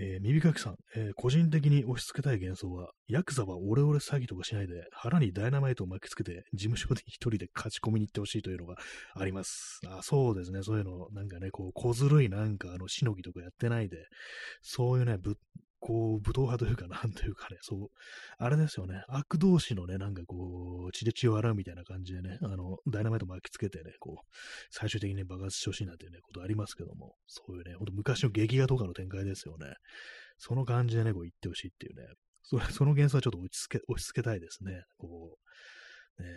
[0.02, 8.76] えー、耳かきさん、えー、個人的に押し付けたい幻想は、ヤクザはオレオレ詐欺とかしないで、腹にダイナマイトを巻きつけて、事務所で一人で勝ち込みに行ってほしいというのが
[9.14, 9.78] あります。
[9.86, 14.06] あそうですね、そういうの、なんかね、こう、小ずるいなんか、あの、しのぎとかやってないで、
[14.62, 15.36] そういうね、ぶ
[15.80, 17.88] こう、武闘派というか、なんというかね、そう、
[18.38, 24.26] あれですよね、悪同士のね、なんかこう、血で血を洗うみたいな感じでね、あの、ダイナマイト巻きつけてね、こう、
[24.70, 29.74] 最終的に爆発してほしいなんていうね、ことありますけども、そういうね、ほんと昔の劇画とかの展開ですよね。
[30.38, 32.06] その感じでね、こう言ってほしいっていうね、
[32.42, 34.84] それ、その幻想はちょっと落ち着け、押し付けたいですね。
[34.98, 35.38] こ
[36.18, 36.28] う、ね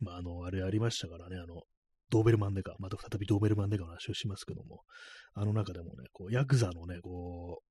[0.00, 1.62] まあ、あの、あれありましたからね、あの、
[2.12, 4.82] ドーベルマンデカ、また再びドーベルマンデカの話をしますけども、
[5.32, 7.62] あの中でもね、こう、ヤクザのね、こ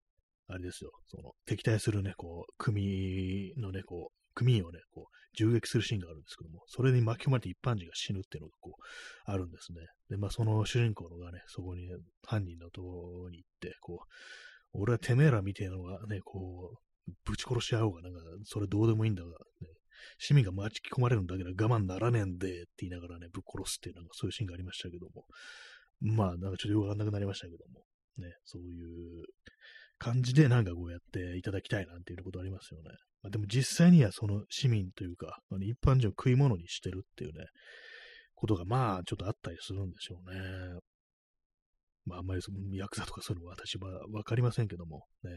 [0.49, 8.81] う、あれですよ、その、敵対するね、こう、組のね、こう、組員をね、こう、銃撃するシーンがあるんですけども、それに巻き込まれて一般人が死ぬっていうのがこう、
[9.25, 9.79] あるんですね。
[10.09, 14.07] で、まあ、その主人公のがね、そこに、ね、犯人のとこに行って、こう、
[14.73, 19.35] 俺はてめえらみたいなのがね、こう、ぶち殺し合おうが、なんか、それどうでもいいんだが、ね、
[20.17, 25.25] 市民が巻き込まれるんだけど我慢ならねえんでって言いながらね、ぶっ殺すっていうなんかそういうシーンがありましたけども。
[26.01, 27.83] まあ、なんかちょっとよくわかんなくなりましたけども。
[28.17, 29.25] ね、そういう
[29.97, 32.89] 感じでなんかこうやっていただきたいなんていうことありますよね。
[33.21, 37.45] まあ、でも実際にはその市民というか、あの一般人を食い物にしてるっていうね、
[38.35, 40.39] ことがまあちょっとあったりするんでしょうね。
[42.05, 45.29] まああんまりそのヤクザとかそういうのは私はわかりませんけども、ね。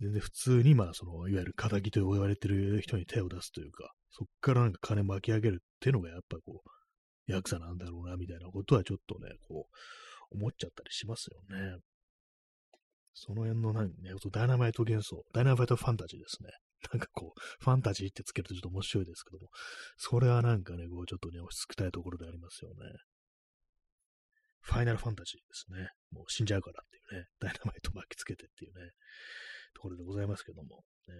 [0.00, 9.66] 全然普通に、まあ、その、いわゆる仇と言われてる人に手を出すというか、そっからなんか金巻き上げるっていうのがやっぱこう、ヤクザなんだろうな、みたいなことはちょっとね、こ
[10.32, 11.78] う、思っちゃったりしますよね。
[13.14, 16.50] その辺の何ね、ダイナマイト幻想、ダイナマイトファンタジーですね。
[16.92, 19.48] なんかこう、ファンタジーってつけるとちょっと面白いですけども、
[19.96, 22.76] それはなんかね、こう、ちょっとね、押し付けたいところでありますよね。
[24.60, 25.88] ファイナルファンタジーですね。
[26.10, 28.90] もう死んじゃうからっていうね、ダイナマイト巻きつけてっていうね、
[29.74, 31.14] ところでございますけども、ね。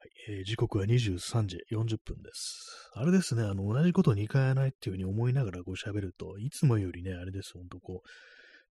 [0.00, 2.90] はいえー時刻は23時40分です。
[2.94, 8.08] あれですね、あの、同じことを2回やないっていうふうに思いながらこう喋ると、いつもよりね、あれです、ほんとこう、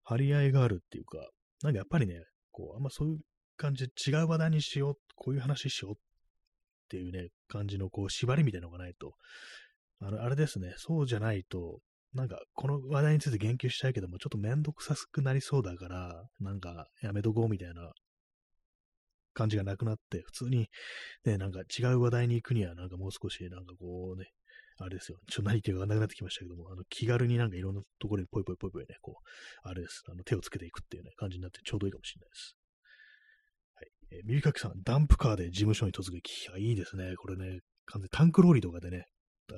[0.03, 1.17] 張り合いがあるっていうか、
[1.63, 3.19] なんかやっぱりね、こう、あんまそういう
[3.57, 5.95] 感じで違う話題にしよう、こういう話しようっ
[6.89, 9.13] ていうね、感じのこう、縛りみたいなのがないと、
[9.99, 11.79] あの、あれですね、そうじゃないと、
[12.13, 17.91] なんか、この話題について言及したいけども、ちょっとめんどくさくなりそうだから、なんか、やめとこうみたいな
[19.33, 20.67] 感じがなくなって、普通に、
[21.25, 24.31] ね、なんか違う話題に行くには、なんかもう少し、なんかこうね、
[24.79, 25.17] あれですよ。
[25.27, 30.03] ちょっと何言ってかなくなってきましたけども、あの気軽になんかいろんなところにポイポイポイポイね、こう、あれです。
[30.09, 32.55] あの手をつけていくっていうね、感じになってちょうどいいかもしれないです。
[33.75, 34.19] はい。
[34.19, 36.47] えー、耳かきさん、ダンプカーで事務所に突撃。
[36.53, 37.15] あ、いいですね。
[37.17, 39.05] これね、完全タンクローリーとかでね、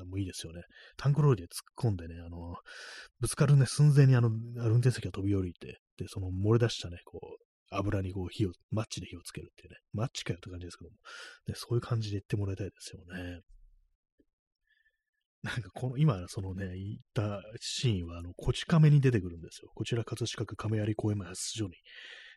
[0.06, 0.62] もういいですよね。
[0.98, 2.56] タンクローリーで突っ込んでね、あの、
[3.20, 10.98] ぶつかるね、寸前にあの、運転席が飛び降りて、で、その漏れ出したね、こう、油にこう火を、マッチで火をつけるっていうね、マッチかよって感じですけども、
[11.48, 13.42] ね、そういう感じで言ってもらいたいですよね。
[15.42, 19.72] なんかこの、今、そのね、言ったシーンは、あの、こち亀に出てくるんですよ。
[19.74, 21.76] こちら葛飾区亀有公園前発出所に、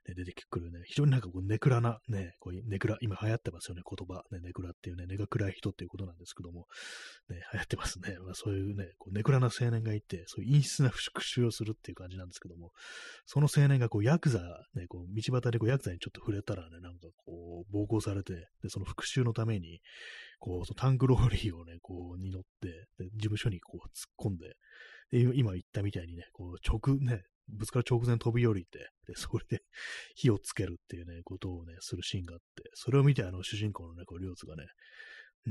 [0.08, 4.24] ね、出てくるね、非常になんかこう、ネクラな、ね、こういうネクラ、今流行ってますよね、言葉。
[4.32, 6.66] ね、ネクラっていうね、根が暗い人っていうことなんですけども、
[7.28, 8.16] ね、流行ってますね。
[8.24, 12.72] まあ、そういうね、こうネクラな青年がいて、そういう陰湿な復讐をするっていう感じなんですけども、
[13.26, 14.40] その青年がこう、ヤクザ、
[14.74, 19.80] ね、こう、道端でこう、ヤクザにちょっと触れたらね、なんかこう、暴行されて、で、その復讐のために、
[20.40, 24.56] こう、そのタンクローリーをね、こう、に乗って、で事務所にこう、突っ込んで、
[25.12, 29.62] で、今言ったみたいにね、こう、直、ね、ぶつかる直前飛び降りて、で、それで
[30.14, 34.66] 火をつけるっていうね、ことをね、するシーンがあって、それを見て、あの、主人公のね、こう、リョーツがね、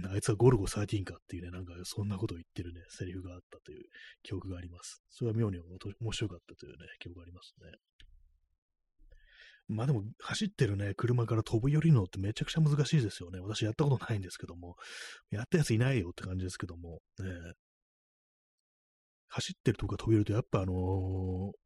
[0.05, 3.83] あいつはゴルゴ13かっていうね、なんかそんなことを言ってるね、セリフがあったという
[4.23, 5.03] 記憶があります。
[5.09, 7.71] それは妙に面白かったというね、記憶がありますね。
[9.67, 13.39] まあでも、走ってるね、車から飛び降りるのってめちゃくちゃ難しいですよね。
[13.39, 14.75] 私やったことないんですけども、
[15.29, 17.27] やったやついないよって感じですけども、ね、
[19.31, 20.73] 走ってるとこが飛び降りると、やっぱあの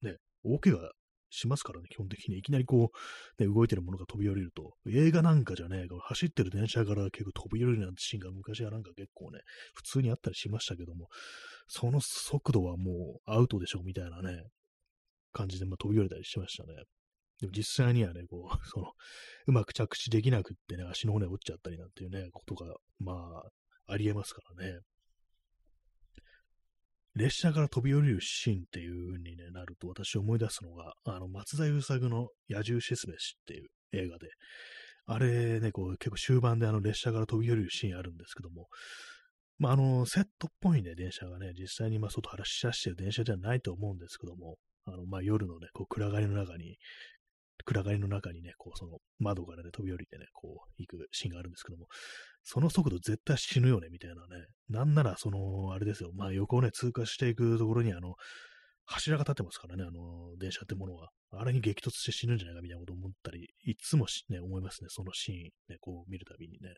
[0.03, 0.91] ー、ね、大怪我
[1.31, 2.37] しますからね、基本的に。
[2.37, 2.91] いきなりこ
[3.39, 4.73] う、ね、動いてるものが飛び降りると。
[4.87, 9.39] 映画なんかじゃねえ、走ってる電車から結構飛び降りるなんてシーンが昔はなんか結構ね、
[9.73, 11.07] 普通にあったりしましたけども、
[11.67, 14.43] その速度はもうアウトでしょみたいなね、
[15.33, 16.73] 感じでまあ飛び降りたりしましたね。
[17.41, 18.93] でも実際にはね、こう、 その、
[19.47, 23.43] うまく着地できなくってね、足の骨折っちゃったりなんていうね、ことが、まあ、
[23.87, 24.79] ありえますからね。
[27.15, 34.27] 列車から飛び降りるシーンっていう風に、ね、なると、私思い出すのが、あの、松田優作の野獣シスメシっていう映画で、
[35.07, 38.67] あれね、こう、結構終盤であの列車から飛び降りるシーンあるんですけども、
[39.59, 46.77] まあ、あの、セットっぽいね、電車がね、実際にまあ外から死者してる電車じゃないと思うんですけども、あの、まあ、夜のね、こう、暗がりの中に、
[47.65, 51.87] 暗がりの中にね、こう、その窓からね、飛び降りてね、こう、行くシーンがあるんですけども、
[52.43, 54.45] その速度絶対死ぬよね、みたいなね。
[54.69, 58.15] なんなら、その、あれですよ、まあ、横をね、通過していくところに、あの、
[58.85, 61.09] 柱が立ってますからね、あの、電車ってものは。
[61.31, 66.75] あれに激突して死ぬんじゃないか、みたいなことを思ったり、いつもね、思いますね、そのシーン、ね、こう見るたびにね。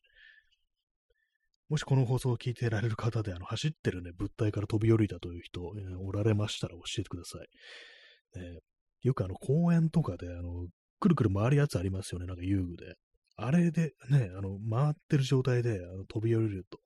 [1.70, 8.40] もしこの放送を聞いてられる方で、あの、走ってるね、物体から飛び降りたという人、えーおられましたら教えてください。
[8.40, 8.60] ね
[9.08, 10.68] よくあの、公園とかで、あの、
[11.00, 12.96] くるくる回るやつありますよね、なんか遊具で。
[13.38, 16.80] あれでね、あの、回ってる状態であの飛び降りると、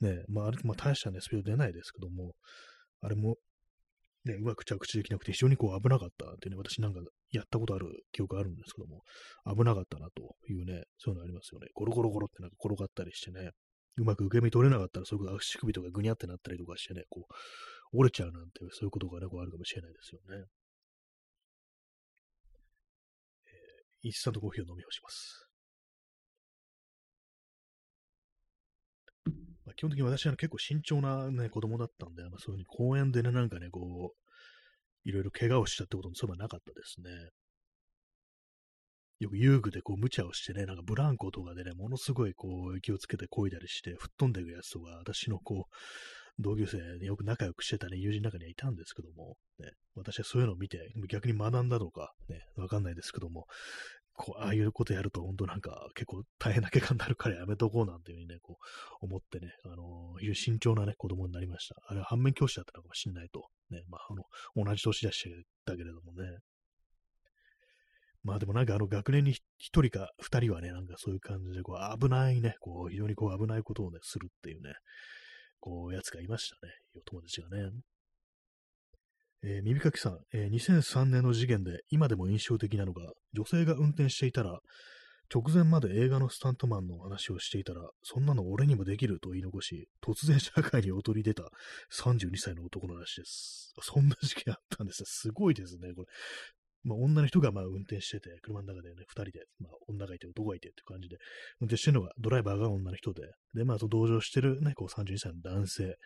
[0.00, 2.32] ね、まあ、あれ、まあ、大したね、スピード出ないですけども、
[3.02, 3.36] あれも、
[4.24, 9.02] ね、うまく着地できなくて非常にこう危なかったっていうね、私なんかやったことある記憶あるんですけども、
[9.44, 11.66] 危なかったなというね、そういうのありますよね。
[11.74, 13.50] ゴロゴロゴロってなんか転がったりしてね、
[13.96, 20.44] うまく受け身取れなかったら、それこそ足首とかぐにゃってなったりとかしてね、こう、折れちゃうなんて、そういうことがね、こうあるかもしれないですよね。
[24.02, 25.48] インスタントコーヒーを飲み干します。
[29.64, 37.10] まあ、基本的に私は結構慎重な、ね、子供だったんで、まあ、そういうに公園でね、なんかね、こう、いろいろ怪我をしたってこともそういえばなかったですね。
[39.20, 45.74] よく遊具でこう無茶をしてね、なんかブランコとかでね、ものすごいこう気をつけて漕いだりして、吹っ飛んでいくやつとか、私のこう、
[46.38, 53.46] 同級生でよく仲良くしてたね、友人の中にはいたんですけども、ね、私はそういうのを見て、逆に学んだとか、ね、わかんないですけども、
[54.14, 58.58] こう、ああいうことやると本当なんか結構大変な怪我になるからやめとこうなんていうふうにね、こ
[59.02, 61.76] う思ってね、あのー非常に慎重なね、子供になりました。
[61.88, 63.46] あれは反面教師だったのかもしれないと。
[63.70, 65.24] ね、まあ、あの、同じ年だし
[65.64, 66.38] たけれどもね。
[68.22, 74.74] まあでもなんかあの学年に一人か二人はね、なんかそういう感じでこう危ないね、こう非常にこう危ないことをね、するっていうね、
[75.62, 76.72] こうやつがいましたね。
[76.96, 77.70] お友達がね。
[79.44, 84.58] えー耳かきさん、えー2003年の事件で今でも印象的なのが、女性が運転していたら、
[85.32, 91.44] 直前まで映画のスタントマンの話をしていたら、そんなの俺にもできると言い残し、突然社会に躍り出た
[91.92, 93.72] 32歳の男の話です。
[93.80, 95.04] そんな事件あったんです。
[95.06, 96.08] すごいですね、これ。
[96.84, 101.16] まあ、女の人がまあ運転してて、車の中でね、二人で、まあ、女がいて男がいてって感じで、
[101.60, 103.22] 運転してるのが、ドライバーが女の人で、
[103.54, 105.96] で、まあ、同乗してるね、こう32歳の男性。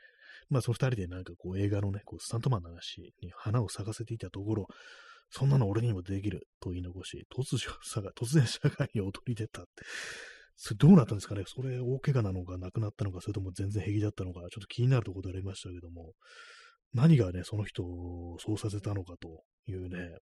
[0.51, 4.67] まあ、その二人でなんかこう映画のね、こうスタントマンの話に花を咲かせていたところ、
[5.31, 7.73] そんなの俺にもできると言い残し、突如、
[8.15, 9.71] 突然社会に躍り出たって。
[10.57, 11.43] それどうなったんですかね？
[11.47, 16.13] それ大怪我なのか亡くなったのか、それとも全然平気だったのか、ちょっと気になるところでありましたけども、
[16.95, 20.17] 何がね、その人をそうさせたのかというね、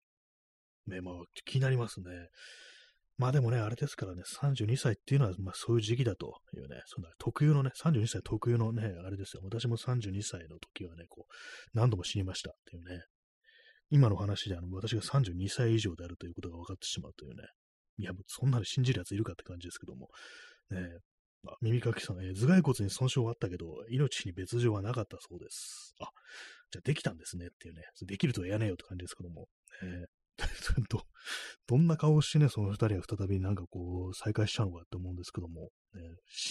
[0.87, 1.15] ね、まあ
[1.45, 2.05] 気になりますね。
[3.17, 9.41] まあでもね、あれですからね、32歳っていうのは、まあそういう時期だというね、そんな特有のね、32歳特有のね、あれですよ。
[9.43, 13.03] 私も32歳の時はね、こう、何度も死にましたっていうね、
[13.91, 17.43] 今の話であの、私が32歳以上であるということが分かってしまうというね。
[17.97, 20.09] いや、そんなの信じる奴いるかって感じですけども。
[20.71, 20.79] ね
[21.47, 25.95] あ耳かきさん、えー、頭蓋骨に損傷はあったけど、命に別状はなかったそうです。
[25.99, 26.09] あ、
[26.71, 27.81] じゃあできたんですねっていうね。
[28.03, 29.47] できるとは言わねえよって感じですけども。
[29.83, 30.05] えー、
[30.89, 31.03] ど、
[31.67, 36.01] どんな顔をしてね、その二人は再びなんかこう、再会したのかって思うんですけども、ね、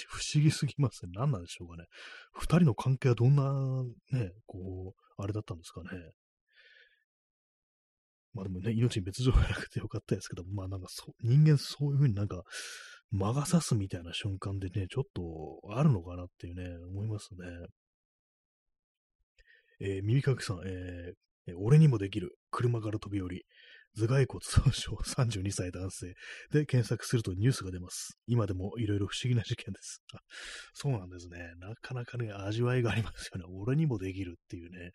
[0.09, 1.13] 不思議すぎますね。
[1.15, 1.87] 何なんでしょうかね。
[2.33, 5.89] 二人の関係はどんな、ね、こう、あれだったんですかね。
[8.33, 12.45] まあでもね、命に別状がなくてよかったですけど、まあなんかそう人間そういうふうになんか
[13.11, 17.39] 魔が差すみたいな瞬間でね、ちょっとあるのかなっていうね、思いますね。
[19.81, 23.45] えー、耳かきさん、えー、俺にもできる車から飛び降り、
[23.97, 26.15] 頭蓋骨損傷32歳男性
[26.53, 28.19] で検索するとニュースが出ます。
[28.27, 30.03] 今でもいろいろ不思議な事件です。
[30.73, 31.39] そうなんですね。
[31.59, 33.45] なかなかね、味わいがありますよね。
[33.49, 34.91] 俺にもできるっていうね。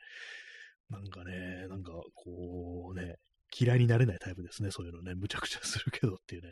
[0.89, 3.15] なんかね、なんかこうね、
[3.57, 4.71] 嫌いになれないタイプですね。
[4.71, 6.49] そういうのね、むちゃくちゃするけどっていうね、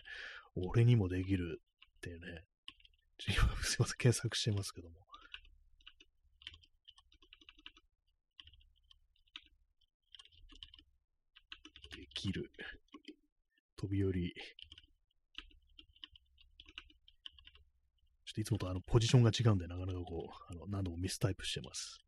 [0.56, 1.60] 俺にもできる
[1.98, 2.44] っていうね、
[3.64, 5.03] すいません、検索してますけども。
[12.24, 12.52] できる。
[13.76, 14.34] 飛び降り。
[18.26, 22.00] ちょっといつもとあのポジションが違うんで、なかなかこう、あの何度もミスタイプしてます。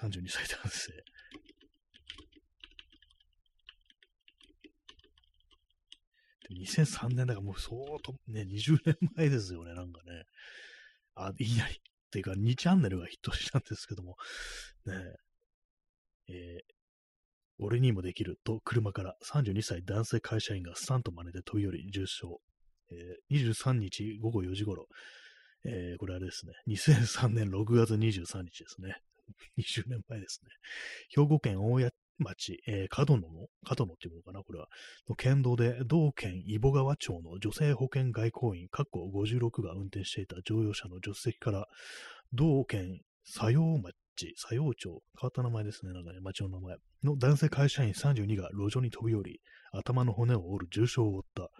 [0.00, 0.92] 32歳男性。
[6.48, 10.24] 2003年だからもう相当ね、20年前ですよね、なんかね。
[11.16, 11.80] あ、いいなり
[12.16, 14.16] ていうか2チャンネルがヒットしたんですけども、
[14.86, 14.94] ね
[16.28, 16.74] えー、
[17.58, 22.26] 俺にもできると車から32歳男性会社員がスタント真似で飛び降り重傷。
[22.90, 24.86] えー、23日午後4時頃、
[25.64, 28.96] えー、これあれですね、2003年6月23日ですね。
[29.58, 30.50] 20年前ですね。
[31.10, 34.68] 兵庫県大谷町、えー、角野の、角野っていうのかな、これは、
[35.08, 41.66] の県道で、道県伊保川町の女性保険外交員、括弧56が運転していた乗用車の助手席から、
[42.32, 43.78] 道県佐用
[44.16, 49.40] 町、佐用町、変わった名前ですね、なんかね、町の名前、の男性会社員32が路上に飛び降り、
[49.72, 51.50] 頭の骨を折る重傷を負った。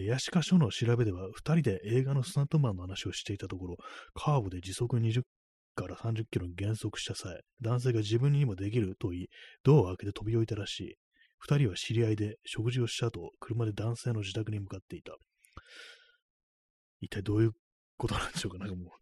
[0.00, 3.76] ヤシカ署の調べでは、二人で映画のスタントマンの話をしていたところ、
[4.12, 5.22] カーブで時速20
[5.74, 9.28] から30キロに減速した際、男性が自分にもできると言い、
[9.62, 10.94] ドアを開けて飛び降りたらしい。
[11.38, 15.14] 二人は知り合いで食事をした後、車で男性の自宅に向かっていた。
[17.00, 17.52] 一体どういう
[17.98, 18.58] ことなんでしょうか？
[18.58, 18.92] なんかも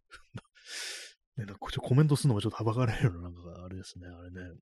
[1.37, 4.59] う ね、なんかコメントするのがちょっとはばかれるのなんかあれですね、あれね。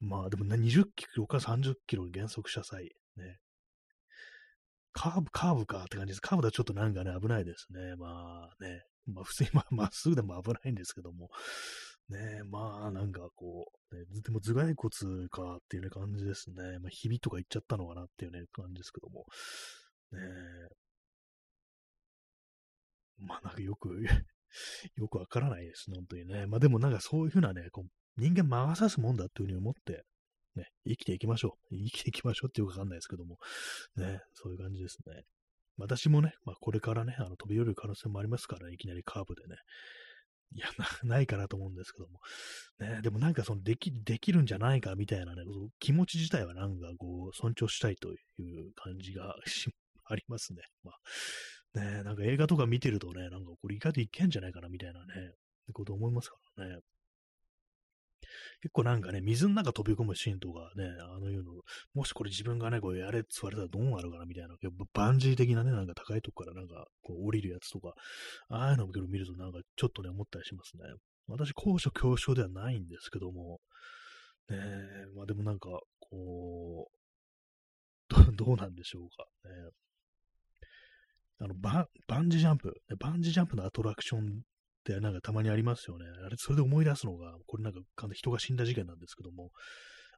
[0.00, 2.84] まあでもね、20キロから30キロ減速した際、
[3.16, 3.38] ね。
[4.92, 6.20] カーブ、カーブかって感じです。
[6.20, 7.96] カーブだとちょっとなんかね、危ないですね。
[7.96, 8.82] まあね。
[9.12, 11.30] まあ、普通にまっすぐでも危ないんですけども、
[12.08, 16.78] ねまあ、なんかこう、ね、でも頭蓋骨かっていうね感じですね。
[16.78, 19.26] まあ、ひびとかいっちゃったのかなっていうね感じですけども、
[20.12, 20.20] ね
[23.18, 23.88] まあ、なんかよく
[24.96, 26.46] よくわからないです、本当にね。
[26.46, 30.04] まあでもなんかそういうふうなね、こう人間魔が差すもんだっていうふうに思って、
[30.56, 31.74] ね、生きていきましょう。
[31.74, 33.38] 生きていきましょうってよくわかんないですけども、
[33.96, 35.22] ね、そういう感じですね。
[35.78, 39.56] 私もね、まあ、これからね、あの飛び降りる可能性もありますから、ね、いきなりカーブでね。
[40.52, 40.66] いや、
[41.04, 42.20] ないかなと思うんですけども。
[42.80, 45.42] ね、でもなんかそのでき、できるんじゃないかみたいなね、
[45.78, 49.34] 気持ち自体はなんかこう、尊重したいという感じが
[50.04, 50.62] ありますね。
[50.84, 55.32] まあ、ね、なんか映画とか見てるとね、なんかこれ意外といけんじゃないかなみたいなね、
[55.72, 56.78] こと思いますからね。
[58.60, 61.52] 結構なんかね、水の中飛び込むシーンとかね、あのいうの、
[61.94, 64.54] もしこれ自分がね、こうやれって言われたらどうなるかなみたいな、
[64.92, 67.94] バンジー的なね、なんか高いとこからなんかこう降りるやつとか、
[68.48, 70.82] ああいうのを見るとなんかちょっとね、思ったりしますね。
[71.28, 73.60] 私、高所恐怖症ではないんですけども、
[74.48, 75.68] ねえまあでもなんか、
[76.00, 76.98] こう、
[78.08, 79.70] どどうなんでしょうか、ね。
[81.40, 84.42] あのバ、バンジージャンプ、バンジージャンプのアトラクション
[84.92, 86.06] ってなんかたまにありますよね。
[86.24, 89.50] あれ、それで思い出すのが、これなんか完全人が死んだ事件なんですけども、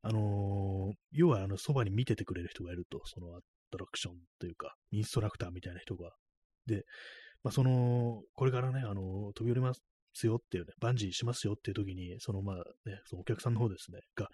[0.03, 3.41] あのー、要はあの、そばに見ててくれる人がいると、そのア
[3.71, 6.11] トラクションというか、インストラクターみたいな人が。
[6.67, 6.85] で、
[7.43, 9.75] まあ、その、これからね、あの、飛び降りま
[10.15, 14.29] すよっていうね、バンジーしますよっていう時に、そのまあね、そのお客さんの方ですね、が、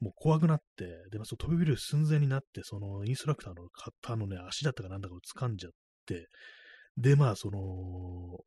[0.00, 5.72] もう怖くなって、で、まあ、その飛び降りる寸前になって、そのインストラクターの方のね、足だったかなんだかを掴んじゃっ
[6.06, 6.26] て、
[6.96, 8.38] で、まあ、その、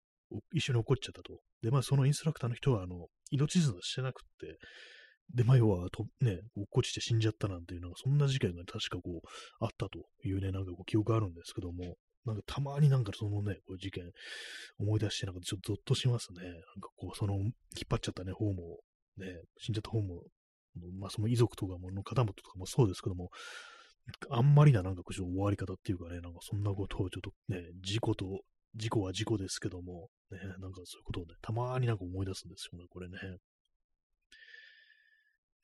[0.54, 1.40] 一緒に怒っちゃったと。
[1.62, 4.58] で、まあ、そのインストラクターの人は、あの、命綱してなくって、
[5.34, 9.28] で、まあ、要はと、ね、落っこちて死んじゃったなんていう、なんかそんな事件が確かこう、
[9.60, 14.04] あったというね、なんかこう記憶あるんですけども、なんかたまになんかそのね、こう事件
[14.80, 16.44] 思い出して、なんかちょっとゾッとしますね。
[16.44, 17.52] なんかこう、その、引っ
[17.90, 18.80] 張っちゃったね、方も、
[19.18, 19.28] ね、
[19.60, 20.24] 死んじゃった方も、
[21.00, 23.30] まあその遺族とかもの方もとかもそうですけども、
[24.30, 28.26] あんまりななんかこう終わり方っていうかね、なんかそんなことをちょっとね、事故と、
[28.76, 33.18] 事故は事故ですけども、ね、なんかそういうことをね、たまになんか思い出すんですよね、これね。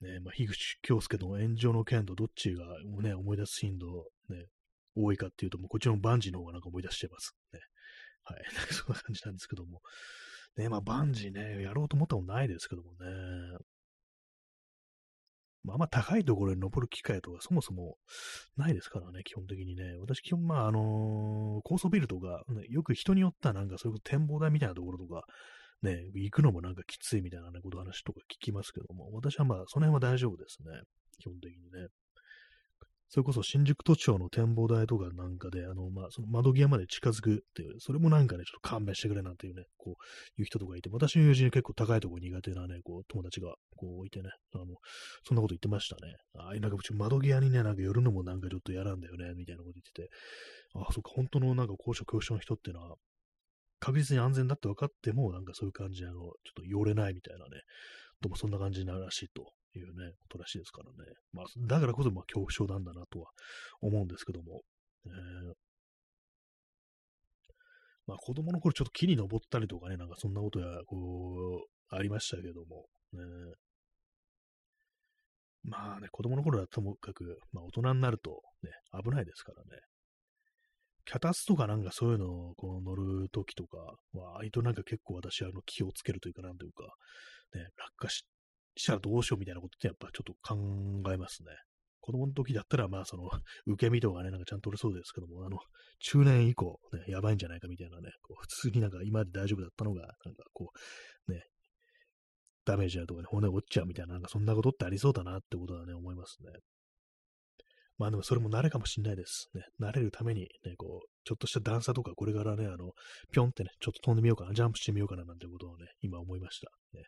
[0.00, 2.64] ね、まあ、樋口京介の炎上の件とどっちが、
[3.02, 3.86] ね、思い出す頻度、
[4.28, 4.46] ね、
[4.94, 7.34] 多いかっていうと、もうこっちのバンジーの方がなんか思い出してます。
[7.52, 7.60] ね。
[8.24, 8.42] はい。
[8.54, 9.80] なんかそんな感じなんですけども。
[10.56, 13.58] ね、まあ、バンジーね、やろうと思ったことないですけどもね。
[15.66, 17.96] まあ、あんま高いところに登る機会とかそもそも
[18.56, 19.96] ないですからね、基本的にね。
[20.00, 25.24] 私、基本、まあ、あのー、高層ビルとか、ね、よく人によってはなんか、そういう展望台みたいなところとか、
[25.82, 30.80] ね、行くのもなんかきついみたいなね、こと話とか聞きますけども、私はまあ、その辺は大丈夫ですね。
[31.18, 31.88] 基本的にね。
[33.08, 44.64] それこそ新宿都庁の展望台とかなんかで、あの、まあ、その窓際まで近づくっていう、それもなんかね、ちょっと勘弁してくれなんていうね、こう、いう人とかいて、私の友人結構高いとこ苦手なね、こう、友達が、こう、いてね、あの、
[45.22, 46.16] そんなこと言ってましたね。
[46.36, 50.10] ああ、なんかうち窓際にね、なんか寄るのもなんかちょっと嫌なんだよね、みたいなこと言ってて、
[50.74, 52.96] ああ、そっか、本当のなんか高所恐怖症の人っていうのは、
[53.78, 57.62] 確実に安全だって分かっても、なんかそういう感じで、あの、ちょっと寄れないみたいなね、
[58.20, 59.52] どうもそんな感じになるらしいと。
[59.78, 61.12] いうね、ことらしいですからね。
[61.32, 63.30] まあ、だからこそ、まあ、恐怖症なんだなとは
[63.80, 64.62] 思うんですけども。
[65.06, 65.54] えー、
[68.06, 73.20] まあ、子供の頃ちょっと木に登ったりとかね、なんかそんなことや、こう、ありましたけども、ね、
[75.62, 78.70] まあね、子供の頃はともかく、まあ大人になるとね、
[79.04, 79.80] 危ないですからね。
[81.04, 83.78] 脚立とかなんかそういうのをこう乗るときとか
[84.12, 86.84] は、割となんか結構私あの気をつけるというかなんというか、
[87.54, 88.26] ね、落下し
[88.76, 91.50] したらどうしようみたいなことってやっぱちょっと考えますね。
[92.00, 93.24] 子供の時だったら、まあ、その、
[93.66, 95.58] 受け身とかね、なんかちゃんと取れそうですけども、あの、
[95.98, 100.70] 中年以降、ね、やばいんじゃないかみたいなね、こう普通になんか今まで大丈夫だったのが、なんかこ
[101.26, 101.42] う、ね、
[102.64, 106.52] ダメージあるとかね、骨折っちゃうみたいな、なんかそんなことってありそうだなってことはね、思いますね。
[107.98, 109.48] まあでもそれも慣れかもしんないです。
[109.54, 112.92] ね、慣れるためにね、こう、ちょっとした段差とか、これからね、あの、
[113.32, 116.70] ぴょんってね、ちょっと飛んでみようかな、ジャンプしてみようかななんてことをね、今思いました。
[116.92, 117.04] ね、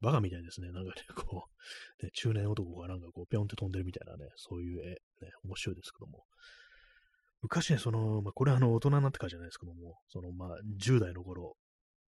[0.00, 0.70] バカみたいですね。
[0.72, 1.44] なんかね、こ
[2.00, 4.96] う、ね、中年男がなんかこう、ぴょんって飛んでるみたいなね、そういう絵、ね、
[5.44, 6.24] 面白いですけども。
[7.42, 10.48] 昔ね、その、まあ、これはあの、大人になってからじゃないですけども、その、まあ、
[10.80, 11.54] 10代の頃、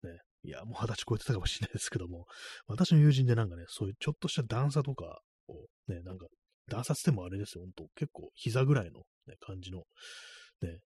[0.02, 0.10] ね、
[0.42, 2.26] いや、もう二十歳超えてたかもしれないですけども、
[2.66, 6.26] 私の友人でなんかね、そういうちょっとした段差とかを、ね、なんか、
[6.68, 9.82] 段差ってもあれですよ、ほんと、結構膝ぐらいの、ね、感じの、
[10.62, 10.78] ね、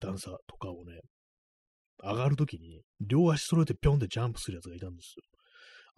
[0.00, 1.00] 段差とかをね、
[2.02, 5.22] 上がるときに、両足揃えてぴょんってジャンプするやつがいたんですよ。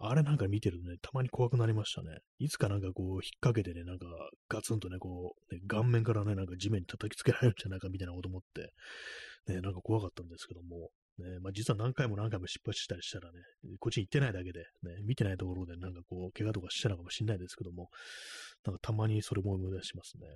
[0.01, 2.19] あれなんか見てるとね、たまに怖くなりましたね。
[2.39, 4.05] いつかなんかこう、引っ掛けてね、なんか
[4.47, 8.71] ガツンとね、こう、ね、顔面からね、なんか地面に叩きつけられるんじゃないかみたいなこと思って、
[9.53, 13.39] ね、なんか怖かったんですけども、ね、まあ実は何回も何回も失敗したりしたらね、
[13.79, 17.89] こっちに行ってないだけで、ね、見てないところでなんかこう、怪我とかしてたのかもしれないですけども、
[18.65, 20.27] なんかたまにそれも思い出しますね。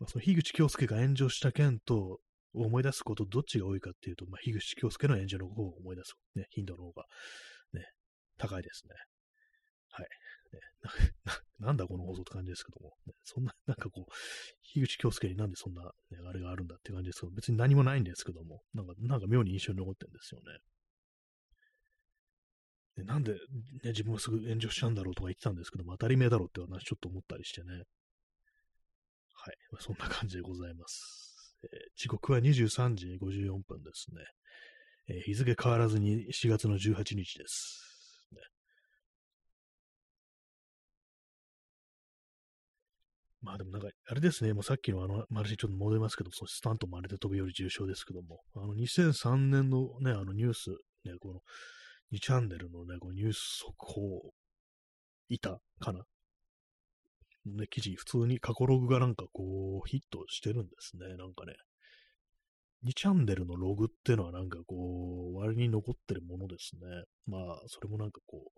[0.00, 2.18] まあ、その樋口京介が炎上した件と、
[2.56, 7.04] 思い出すことどっちが多いかっていうと、まあ、樋口京介の炎上の方を思い出す、ね、頻度の方が、
[8.38, 8.94] 高いですね。
[9.90, 10.08] はい。
[10.52, 10.90] ね、な
[11.66, 14.12] なんだこの放送って感じですけども、そんな、 なんかこう、
[14.62, 20.58] 樋口京介になんでそんな、ね、あれがあるんだって感じですけど、別に何もないんですけども、なんか、なんか妙に印象に残ってるんですよね。
[22.96, 23.38] でなんで、ね、
[23.84, 27.84] 自分はすぐ炎上しちゃうんだろうとか言ってたんですけども、当たり前だろうって話ちょっと思ったりしてね。
[29.34, 29.56] はい。
[29.80, 31.56] そんな感じでございます。
[31.62, 34.24] えー、時刻は23時54分ですね。
[35.08, 37.95] えー、日付変わらずに4月の18日です。
[43.46, 50.70] まあでもなんか、あれですね、もうさっきのあの話ちょっと戻りますけど、そのスタントもあれで飛び降り重症ですけども、あの2003年のね、あのニュース、
[51.04, 51.40] ね、この
[52.12, 54.32] 2チャンネルのね、このニュース速報、
[55.28, 56.02] いたかな
[57.46, 61.16] ね、記事、普通に過去ログがなんかこう、ヒットしてるんですね。
[61.16, 61.54] なんかね。
[62.84, 66.80] 2チャンネルのログっていうのはなんかこう、割に残ってるものですね。
[67.26, 68.50] まあ、それもなんかこ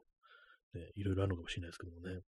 [0.75, 2.23] う、ね、いろいろあるのかもしれないですけどもね。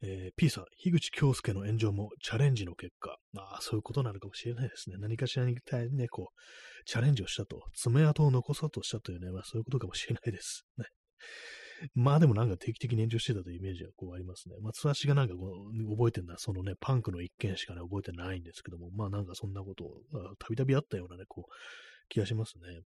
[0.00, 3.16] えー、P さん、樋口京介の炎上もチャレンジの結果。
[3.36, 4.96] ああ、そういうことなのかもしれないですね。
[4.98, 10.64] 何かしらに対ね、こう、チャレンジをしたと、爪痕を残そうとしたというね、まあそういうことかもしれないです。
[10.78, 10.84] ね。
[11.94, 14.56] まあでもなんか定期的に炎上してたというイメージはこうありますね。
[14.60, 20.02] まあ私がなんかこう覚えてるのはそのね、パンクの一件しかね、覚えてないんですけども、まあなんかそんなことを
[20.38, 21.52] たびたびあったようなね、こう、
[22.08, 22.82] 気がしますね。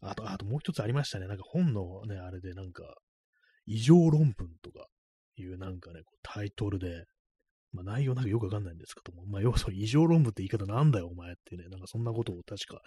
[0.00, 1.26] あと、あともう一つありましたね。
[1.26, 2.82] なんか本のね、あれでなんか、
[3.66, 4.86] 異常論文とか
[5.42, 7.04] いうなんかね、こうタイトルで、
[7.72, 12.80] まあ、内容なんかよくわかんないんですけども、まあ、要はその異常論文って言い方なんだよ、お前ってね、なんかそんなことを確か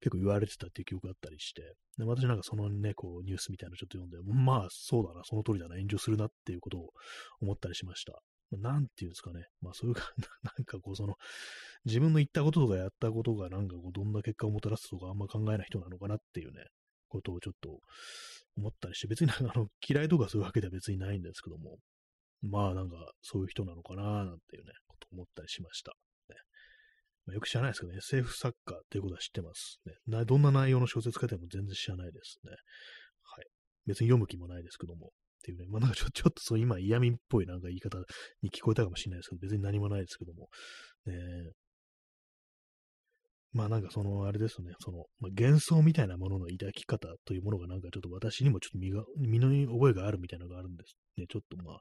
[0.00, 1.62] 結構言われてたっていう記憶があったりして、
[1.98, 6.90] で私なんかそのね、こうニュースみたいなのちょっと読んで、まあそうだな、その通りだな、炎上するなっていうことを
[7.40, 8.12] 思ったりしました。
[8.52, 11.14] まあ、なんていうんですかね、まあそういうか、な んかこうその、
[11.84, 16.64] 自分の言ったこととかやったことがなんかこうどんな結果をもたらすとかあんま考えない人なのかなっていうね、
[17.08, 17.80] ことをちょっと
[18.56, 21.78] 思ったりして、別にあの嫌いとかそういうわけでは別にないんですけども、
[22.42, 25.92] まあなんかそういう人なのかななんていうね、こと思ったりしました。
[26.28, 26.36] ね
[27.26, 30.24] まあ、よく知らないですけどね、SF 作家っていうことは知ってます、ね。
[30.24, 32.50] どんな内容の小説書いても全然知らないですね。
[32.50, 33.46] はい。
[33.86, 35.08] 別に読む気もないですけども。
[35.40, 37.98] っていうね、まあなんかちょちょっとそう今嫌味っぽいなんか言い方
[38.42, 40.48] に聞こえたかもしれないですけど、別に何もないですけども。
[41.06, 41.14] ね、
[43.52, 51.26] まあなんかその、あれですね、その、まあ、幻想みたいなものの抱き方というものがなんかちょっと私にもちょっと身が、身の覚えがあるみたいなのがあるんですね。
[51.28, 51.80] ちょっとまあ、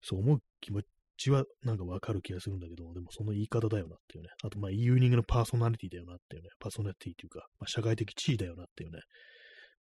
[0.00, 0.80] そう思う気持
[1.18, 4.30] ちはなんかわかる気がするんだけど、でもその言い方だよなっていうね。
[4.42, 6.48] あとまあ、イーニングのパーソナリティだよなっていうね。
[6.58, 9.00] パーソナリティというか、まあ、社会的地位だよなっていうね。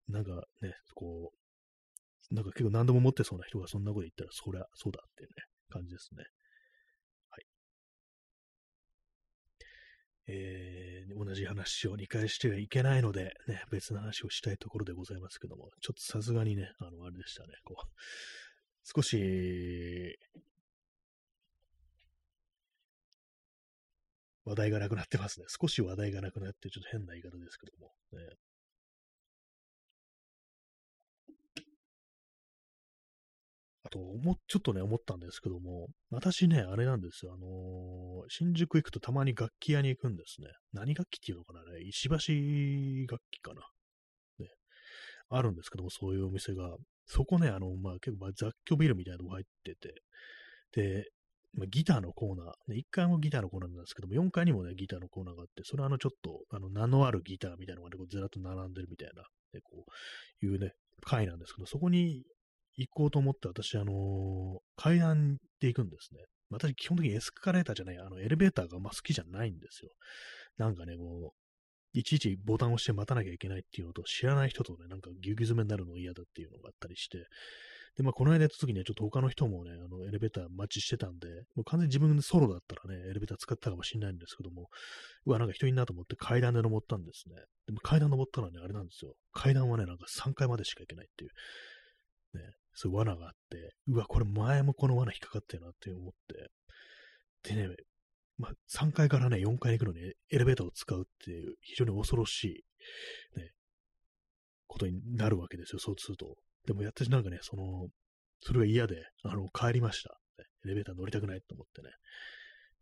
[0.07, 5.33] なんかね、こう、なんか結構何でも思ってそうな人がそんなこと言ったら、そりゃそうだっていうね、
[5.69, 6.23] 感じですね。
[10.31, 17.87] えー、同じ話を理解してはいけないので、ね、別の話をしたいところでございますけども、ちょっとさすがにね、あの、あれでしたね、こう、
[18.83, 20.17] 少し、
[24.45, 25.45] 話題がなくなってますね。
[25.47, 28.35] 少し話題がなくなって、ちょっと変な言い方ですけども、ね、
[33.89, 40.47] と、もちょっとね、思ったんですけども、私ね、あれなんですよ、あのー、新宿行くとたまに楽器屋に行くんですね。
[40.73, 42.15] 何楽器っていうのかなね、石橋
[43.11, 43.61] 楽器かな。
[44.39, 44.47] ね、
[45.29, 46.75] あるんですけども、そういうお店が。
[47.05, 50.01] そこね、あの、まあ、結構、雑居ビルみたいなとこ入ってて、
[50.73, 51.09] で、
[51.55, 59.23] まあ、ギターのコーナー、ね、1階もギターのコーナーなんですけども、4階にもね、ギターのコーナーがあって、それはあの、ちょっと、あの、名のあるギターみたいなのがね、こうずらっと並んでるみたいな、
[59.53, 59.85] ね、こ
[60.41, 62.23] ういうね、階なんですけど、そこに
[62.79, 66.21] 行こうと思って私、あの、階段で行くんですね。
[66.49, 69.91] 私、基本的にエスカレーターじゃない、あの、エレベーターがま好きじゃないんですよ。
[70.57, 77.25] なんかね、こう、いちいちボタンを押して待たなきゃいけないっていうのと、知らない人とね、なんかギュギュ詰めになるの嫌だっていうのがあったりして、
[77.97, 84.69] で、まあ、この間やった時にはちょっと他の人もね、あの、エレベーター待ちしてたんで、もう完全に自分でソロだったらね、エレベーター使ったかもしれないんですけども、
[85.25, 87.35] うわ、なんか人いんなと思って階段で登ったんですね。
[87.67, 89.15] でも階段登ったらね、あれなんですよ。
[89.33, 91.31] 階段はね、なんか3階までしか行けないっていう。
[92.37, 92.43] ね、
[92.73, 96.11] そう罠があって、うわ、これ前もこの罠引っかかったよなって思っ
[97.43, 97.75] て、でね、
[98.37, 99.99] まあ、3階からね、4階に行くのに
[100.31, 103.51] エレベーターを使うっていう非常に恐ろしい、ね、
[104.67, 106.37] ことになるわけですよ、そうすると。
[106.65, 107.89] でも、やってなんかね、その、
[108.41, 110.17] それが嫌で、あの、帰りました。
[110.65, 111.89] エレベーター乗りたくないと思ってね。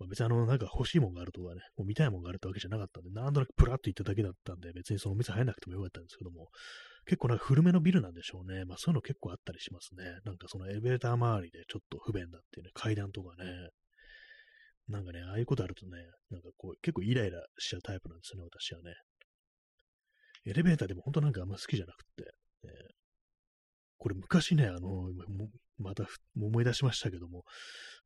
[0.05, 6.49] 別にあの、なんか欲しいもんがあるとかね、もう見たいもんがあるってわけじゃなかったんで、なんとなくプラッと行っただけだったんで、別にそのお店入んなくてもよかったんですけども、
[7.05, 8.65] 結構なんか古めのビルなんでしょうね。
[8.65, 10.03] まあそういうの結構あったりしますね。
[10.23, 13.69] なんかそのエレベーター周りでちょっと不便だっていうね、階段とかね。
[14.87, 15.97] なんかね、ああいうことあるとね、
[16.29, 18.93] なんかこう、結構イライラしちゃうタイプなんですよね、私はね。
[20.45, 22.23] エレベーターでも本当なんかあんま好きじゃなくって、
[22.67, 22.73] ね、
[23.97, 25.11] これ昔ね、あの、
[25.77, 26.05] また
[26.39, 27.43] 思い出しましたけども、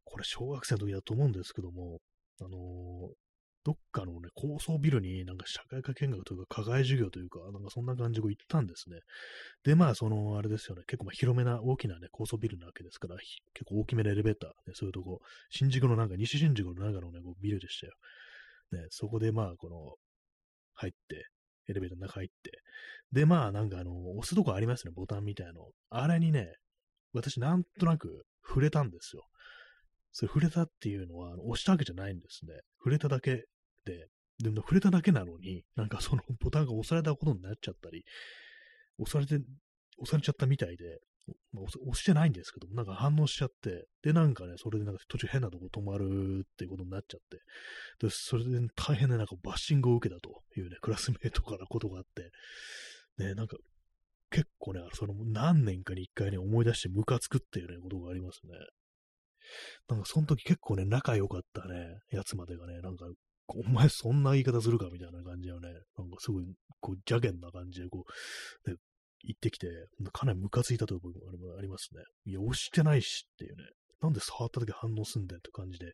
[0.03, 1.99] これ小学生の時だと思うんですけども、
[2.41, 3.09] あの
[3.63, 8.97] どっかのね、高層ビルになんか社会科見学というか課外授業というか、なんかそんな感じで行ったんですね。
[9.63, 13.17] で、まあ、その、あれですよね、結構まあ広めな大きなね、高層ビルなわけですから、
[13.53, 15.19] 結構大きめのエレベーター、ね、そういうとこ、
[15.51, 17.93] 新宿のなんか西新宿の中のね、こうビルでしたよ。
[18.71, 19.95] ね、そこでまあ、この、
[20.73, 21.27] 入って、
[21.69, 22.51] エレベーターの中入って、
[23.11, 25.69] で、まあ、なんかあの、押すとこありますね、ボタンみたいの。
[25.91, 26.55] あれにね、
[27.13, 29.23] 私なんとなく触れたんですよ。
[30.11, 32.53] それ触れたっていうのは、押したわけじゃないんですね。
[32.79, 33.45] 触れただけ
[33.85, 34.07] で、
[34.39, 38.03] でも触れただけなのに、なんかその ボタンが押されたことになっちゃったり、
[38.97, 39.43] 押されて、
[39.97, 40.99] 押されちゃったみたいで、
[41.53, 47.39] まあ、押してないんですけども、なんか反応しちゃって、で、なんかね、それでなんか途中変なとこ止まるっていうことになっちゃって、
[47.99, 52.31] で、それで大変ななんかバッシングを受けたというね、クラスメートからことがあって、
[53.23, 53.57] ね、なんか
[54.31, 58.53] 結構ね、その何年かに一回ね、思い出してムカつくっていうね、ことがありますね。
[59.87, 63.05] なんかその時結構ね、仲良かったね、やつまでがね、なんか、
[63.47, 66.45] お前そんな言い方するかみたいな感じのね、なんかすごい、
[66.79, 68.05] こう、邪険な感じで、こ
[68.65, 68.77] う、ね、
[69.23, 69.67] 言ってきて、
[70.13, 72.01] かなりムカついたという部分がありますね。
[72.25, 73.63] いや、押してないしっていうね。
[74.01, 75.93] なんで触った時反応すんだよって感じで、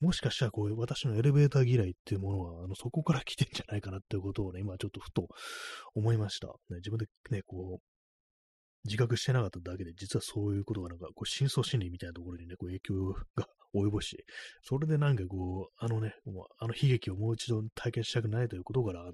[0.00, 5.28] もしかしたらこういう私のエレベーター嫌いっていうものは、あの、そこから来てんじゃないかなっていうことをね、今ちょっとふと
[5.94, 6.48] 思いました。
[6.68, 7.95] ね、自分でね、こう、
[8.86, 14.24] 自覚してなかっただけで、実はそういうことがなんか、こう、深層心理みたいなところにね、こう、影響が及ぼし、
[14.62, 16.14] それでなんかこう、あのね、
[16.58, 19.10] あの悲劇をもう一度体験したくないということから、あの、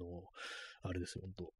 [0.83, 1.53] あれですよ、本当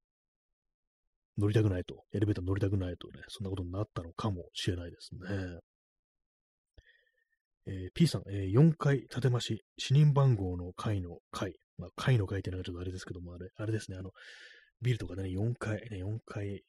[1.37, 5.59] 乗りたくないと、エレベーター乗りたくないとね、そんなことになったのかもしれないですね。
[7.65, 11.55] えー、P さん、えー、4階建て増し、死人番号の階の階。
[11.77, 14.11] まあ、階の階っていうのがちょっとあれですけども、あれ、あれですね、あの、
[14.81, 16.61] ビルとかね、4階、ね、4階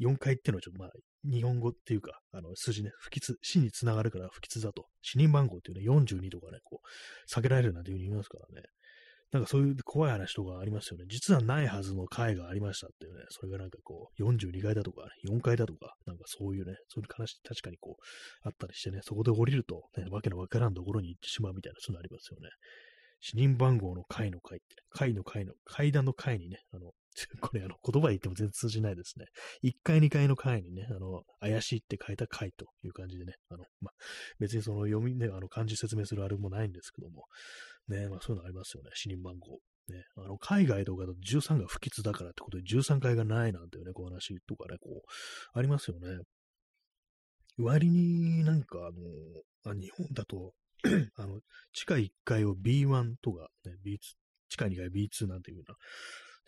[0.00, 0.90] 4階っていうのはちょっとまあ、
[1.24, 4.86] 日本語っていうか、あの、数字ね、不吉、死につながるから不吉だと。
[5.02, 8.66] 死人番号っていうね、42とかね、こう、避けられるなんていうふうに言いますからね。
[9.30, 11.04] なんかそういう怖い話とかありますよね。
[11.06, 13.24] 実はないはずの階がありましたっていうね。
[13.28, 18.02] それがなんかこう、42階だとか、4階だとか、なんかそういうね、そういう話確かにこう、
[18.42, 22.48] あったりしてね、そこで降りると、ね、わけのわからんところに行ってしまうみたいな、そういうのありますよね。
[23.20, 26.92] 死人番号の階の階って、ね、階の階の、階段の階にね、あの、
[27.40, 29.26] これあの言葉で言っても全然通じないですね。
[29.64, 33.94] 1階2階の階にね、あの、怪しいって書いた階という感じでね、あの、まあ、
[34.38, 37.26] 別にその読みね、あの漢字説明するあれもないんですけども、
[37.88, 39.58] ね、まあそういうのありますよね、死人番号。
[39.88, 46.18] ね、あの、海外とかだと13が不吉だからってことで13階がないなんていうね、こう話とかね、こう、ありますよね。
[47.56, 50.52] 割になんかあの、あ日本だと
[51.16, 51.40] あの、
[51.72, 53.98] 地下1階を B1 とか、ね、B2、
[54.48, 55.76] 地下2階 B2 なんていうような、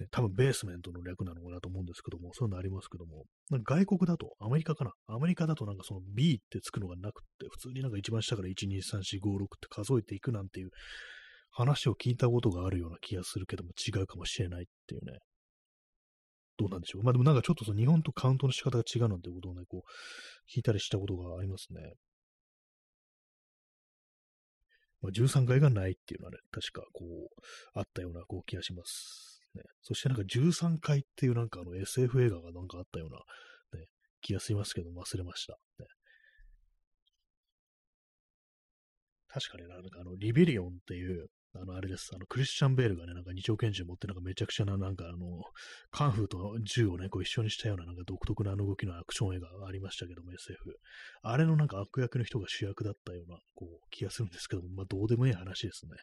[0.00, 10.70] ね、多分ベースメントの略なのかなと思うんですけども、そういうのありますけども、なんか外国だと、アメリカかなアメリカだとなんかその B ってつくのがなくって、普通になんか一番下から1、2、3、4、5、6って数えていくなんていう
[11.50, 15.18] 話を聞いたことがあるような気がするけども、違うかもしれないっていうね。
[16.56, 17.02] どうなんでしょう。
[17.02, 21.94] まあでもなんかちょっとその日本とカウントの仕方が違うなんてことをね、こう、聞いたりしたことがありますね。
[25.02, 27.42] まあ、13階がないっていうのはね、確かこう、
[27.74, 29.39] あったようなこう気がします。
[29.54, 29.62] ね。
[29.82, 33.18] そしてなんか13回っていうなんかあの SF 映画がなんかあったような、
[33.78, 33.86] ね、
[34.20, 35.58] 気がしますけど忘れました。
[35.78, 35.86] ね、
[39.32, 42.10] 確かになんかあの、リベリオンっていう、あの、あれです。
[42.14, 45.42] あの、クリスチャン・ベールがね、なんか二丁拳銃持って、なんかめちゃくちゃな、なんかあの、
[45.90, 50.78] カンフーと銃をね、こう一緒にしたような、なんか独特なあの動きのアクション映画がありましたけども、SF。
[51.22, 55.96] あれのなんか悪役の人が主役だったような、こう、気がするんですけども、まあ、どうでもいい話ですね。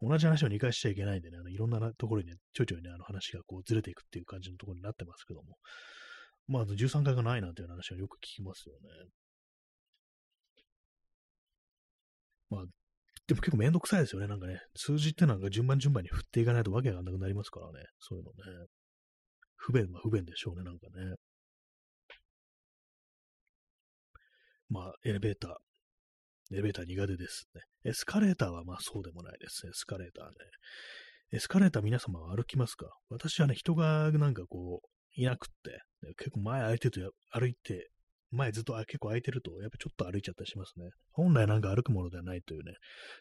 [0.00, 5.56] 同じ話を2回しちゃいけないんでね、あのいろんなところにね、ちょいちょいね、あの話がこうずれていくっていう感じのところになってますけども、
[6.48, 8.88] まあ、13回がないなんていう話はよく聞きますよね。
[12.50, 12.64] まあ、
[13.26, 14.28] でも結構めんどくさいですよね。
[14.28, 17.84] なんかね、数字ってなんか順番順番に振っていかないとわけがなくなりますからね。
[17.98, 18.66] そういうのね。
[19.56, 21.16] 不便は不便でしょうね、なんかね。
[24.68, 26.54] まあ、エレベーター。
[26.54, 27.62] エレベーター苦手ですね。
[27.84, 29.70] エスカレーターはまあそうでもないですね。
[29.70, 30.32] エスカレーターね。
[31.32, 32.86] エスカレーター皆様は歩きますか？
[33.08, 35.80] 私はね、人がなんかこう、いなくって、
[36.18, 37.88] 結構前空いてると歩いて、
[38.30, 40.90] 前ずっと結構空いてると、やっぱちょっと歩いちゃったりしますね。
[41.12, 42.74] 本来なんか歩くものではないというね、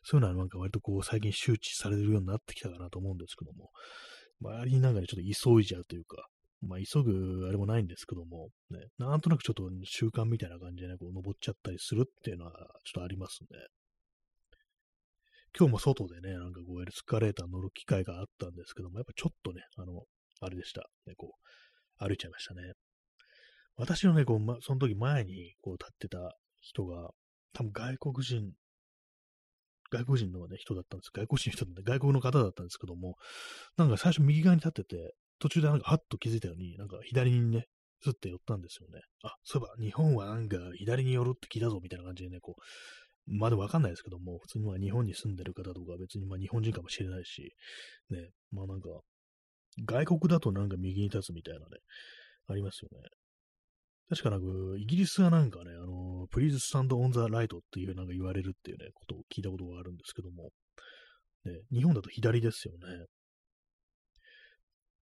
[0.04, 3.70] そういうのはなんか割とこう最近周知されるようになってきたかなと思うんですけども、
[4.42, 6.28] 周りになんかね、ちょっと急いじゃうというか、
[6.62, 13.48] まあ、急ぐあれもないんですけども、ね、なんとなくちょっと習慣みたいな感じでね、こう登っちゃったりするっていうのはちょっとありますね。
[15.58, 20.04] 今日も外でね、なんかこうエスカレーター乗る機会があったんですけども、やっぱちょっとね、あの、
[20.42, 20.82] あれでした。
[21.06, 21.36] ね、こ
[22.02, 22.74] う、歩いちゃいましたね。
[23.78, 27.10] 私のね、こう、ま、その時前にこう立ってた人が、
[27.54, 28.52] 多分外国人、
[29.92, 31.12] 外国人の、ね、人だったんです。
[31.14, 33.16] 外国人の人だ外国の方だったんですけども、
[33.78, 37.66] なんか最初右側に立ってて、途中でなんかハッと気づいたように、なんか左にね、
[38.02, 39.02] ずって寄ったんですよね。
[39.24, 42.62] あ、そういえば日本はなんか左に寄るって聞いたぞみたいな感じでね、こう、
[43.28, 47.54] まあでもわかんないですけども、普通にまあ日本に住んでる方とか別にまあ日本人かもしれないし、
[48.10, 48.90] ね、まあなんか、
[49.86, 51.66] 外国だとなんか右に立つみたいなね、
[52.48, 53.10] ありますよね。
[54.10, 54.46] 確かなんか、
[54.78, 60.52] イギリスはなんかね、あの、Please stand on the right っていうなんか言われるっていうね、ことを聞いたことがあるんですけども、
[61.46, 63.06] ね、日本だと左ですよね。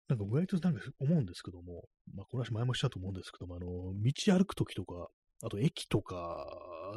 [0.09, 1.85] なんか割となんか思うんですけども、
[2.15, 5.09] まあ、この話前もしたと思うんですけども、あの、道歩くときとか、
[5.43, 6.47] あと駅とか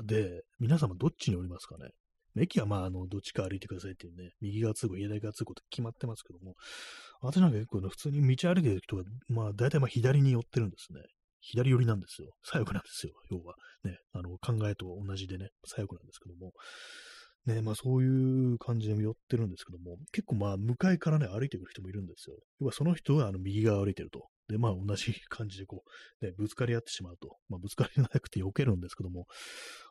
[0.06, 1.90] で、皆様どっちにおりますかね
[2.38, 6.54] 駅はまあ、あの、どっちか歩いてくださいっていうね、右側通行、左側通行って決まってますけども、
[7.22, 11.02] 私なんか結構ね、普通に道歩いてる人が、まあ、大体まあ左に寄ってるんですね。
[11.42, 12.34] 左寄りなんですよ。
[12.44, 13.14] 左翼なんですよ。
[13.30, 13.56] 要は。
[13.84, 16.52] ね、あの、考えと同じでね、左翼なんですけども。
[17.46, 22.36] ね、まあそういう感じで寄ってるんですけども、結構まあ向かいからね、歩いてくる人もいるんですよ。
[22.60, 24.28] 要はその人があの右側歩いてると。
[24.50, 25.84] で、まあ同じ感じでこ
[26.22, 27.38] う、ね、ぶつかり合ってしまうと。
[27.48, 29.26] まあぶつかりなくて避けるんですけども、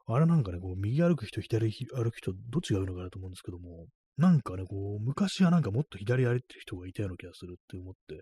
[0.07, 3.87] あれなんかね、こう右歩く人、左歩く人、どっちがいいのかなと思うんですけども、
[4.19, 8.21] なんかね、こう、昔はなんかもっと左歩いてる人がいたような気がするって思って、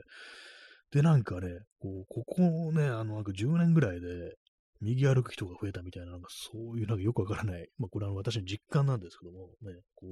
[0.92, 4.36] で、なんかね、こう、ここね、あの、なんか10年ぐらいで、
[4.80, 10.06] 右歩く人が増えたみたいな、なんかそういうなんかよくわからない、まあこれは私の実感なんですけども、ね、こ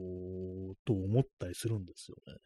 [0.73, 2.39] う、と思ったりするんですよね。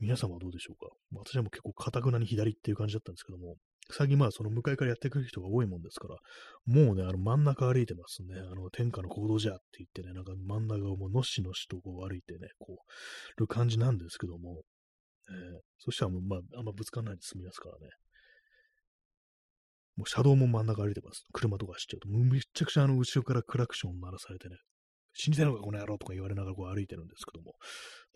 [0.00, 3.56] 皆様はどうでしょうか私はもう結構かたくなに左っていう感じだったんですけども、
[3.92, 6.16] 最近まあその向かいからやってくる人が多いもんですから、
[6.66, 8.40] もうね、あの真ん中歩いてますね。
[8.40, 14.62] あの天下の行動じゃって言ってね、なんか真ん中をもうのしのしとこう歩いてね、こう、る感じなんですけども、
[15.30, 17.88] えー、そしたらもうまああんまぶつかんないで済みますからね。
[19.96, 21.24] もう車道も真ん中歩いてます。
[21.32, 24.56] 車とか走っちゃうと、もうめっちゃくちゃあの後ろからクラクション鳴らされてね、
[25.12, 27.54] 死んでたのかこの野郎とか言われながらこう歩いてるんですけども、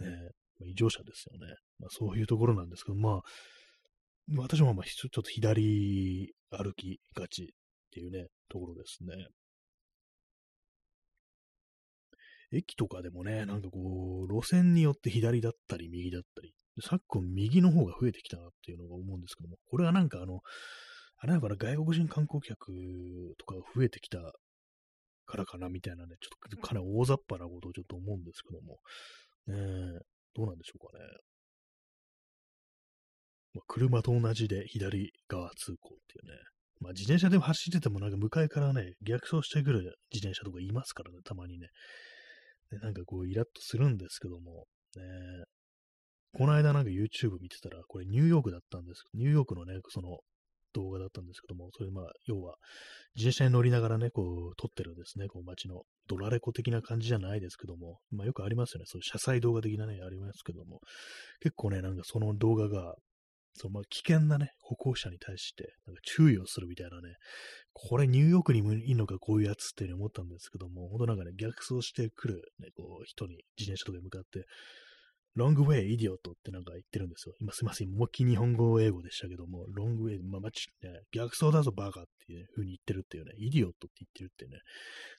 [0.00, 1.54] ね、まあ、異常者ですよね。
[1.78, 3.20] まあそういうところなんですけど、まあ、
[4.36, 7.46] 私もまあちょっと左歩きがちっ
[7.90, 9.26] ていうね、ところですね。
[12.52, 20.40] 駅とかでもね、なんかこう、路線によって左だったり右だったり、昨今右の方が増えてきたなっていうのが思うんですけども、これはなんかあの、
[21.18, 22.72] あれだから外国人観光客
[23.38, 24.18] とか増えてきた
[25.26, 28.78] からかなみたいなね、ちょっとかなり大雑把なことをちょっと思うんですけども、
[29.46, 30.00] ね
[30.34, 31.04] どうなんでしょうかね。
[33.54, 36.38] まあ、車と同じで左側通行っていうね。
[36.80, 41.68] まあ、自転車でも走っててもなんか向かいからね、逆走してくる自転車とかいますからね、たまにね。
[42.70, 44.66] でなんかこう、イラッとするんですけども、
[44.96, 45.02] ね、
[46.34, 49.04] この間なんか YouTube 見てたら、これニューヨークだったんです。
[49.14, 50.18] ニューヨークのね、その
[50.74, 52.56] 動画だったんですけども、それまあ、要は、
[53.14, 54.22] 自転車に乗りながらね、こ
[54.52, 60.80] う、撮ってるんですね、こう、街のドラレコ的な感じじゃないですけども、まあ、よくありますよね、そういう車載動画的なね、ありますけども、
[61.40, 62.94] 結構ね、なんかその動画が、
[63.56, 67.14] そのまあ危険なね、歩行者に対して、なんか注意をするみたいなね、
[67.72, 74.44] これニューヨークにもいいのか、こういうやつっていうふうに思ったんですけども、ほんとなんかね、逆走してくる、ね、こう、人に自転車とかに向かって、
[75.34, 77.34] ロングウェイ、イディオットってなんか言ってるんですよ。
[77.40, 84.60] 今すいません、思いっき日本語英語でしたけども、ロングウェイ、まあ、まち、ね、逆走だぞ、バカっていう風に言ってるっていうね、イディオットって言ってるってね、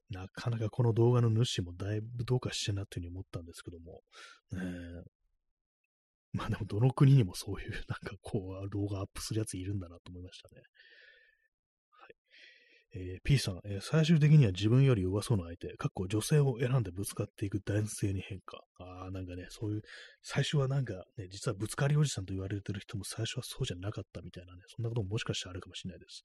[0.10, 4.02] なかなかこの動画の主もだいぶどうかしてなっていう風に思ったんですけども、
[4.52, 5.04] ね、
[6.32, 10.62] まあでもどの国にもそういうなんかこう動画アップするやついるんだなと思いましたね。
[12.98, 18.64] えー、P さん、えー、最終的には自分より弱そうな相手、かっこ女性を選んでぶつかっていく男性に変化。
[18.80, 19.82] ああ、なんかね、そういう、
[20.24, 26.24] 最初はなんかね、実はぶつかりおじさんと言われてる人も最初はそうじゃなかったみたいなね、そんなことももしかしたらあるかもしれないです。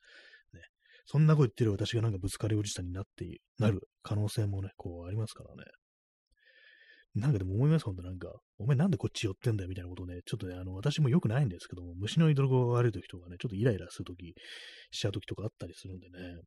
[0.54, 0.60] ね。
[1.06, 3.26] そんなこと言ってる私がなんかぶつかりおじさんになって、
[3.58, 5.64] なる可能性もね、こうありますからね。
[7.16, 14.34] なんかでも思います、ほんとなんか、お前なんでこっち寄ってんだよみたいなことね、ちょっとね、あの、私も良くないんですけども、虫の居所が悪い時とかね、ちょっとイライラする時、
[14.92, 16.40] しちゃう時とかあったりするんでね、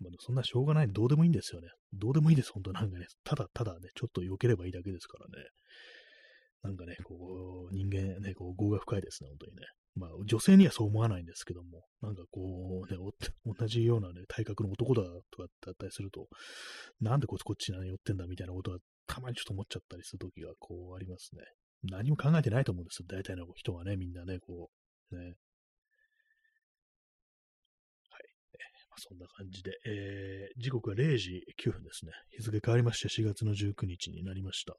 [0.00, 1.68] まあ、そんなしょうがない、どうでもいいんですよね。
[1.92, 3.06] どうでもいいです、本当なんかね。
[3.24, 5.48] ただただね、ちょっと避ければいいだけですからね。
[6.62, 9.62] なんかね、こう、人間ね、こう、業が深いですね、本当にね。
[9.94, 12.98] まあ、女性にはそう思わないんですけども、なんかこう、ね、
[13.58, 16.28] 同じようなね、体格の男だとかだったりすると、
[17.00, 21.42] なんでこいつこっちに寄ってんだみたいなことは、たまにちょっと思っちゃったりするときが、こう、ありますね。
[21.82, 24.70] 何も考えてないと思うんですよ、大体の人はね、みんなね、こ
[25.12, 25.36] う、ね、
[28.98, 32.12] そんな感じで、えー、時刻は0時9分ですね。
[32.30, 34.72] 日付変わりまして4月の19日になりました。
[34.72, 34.78] は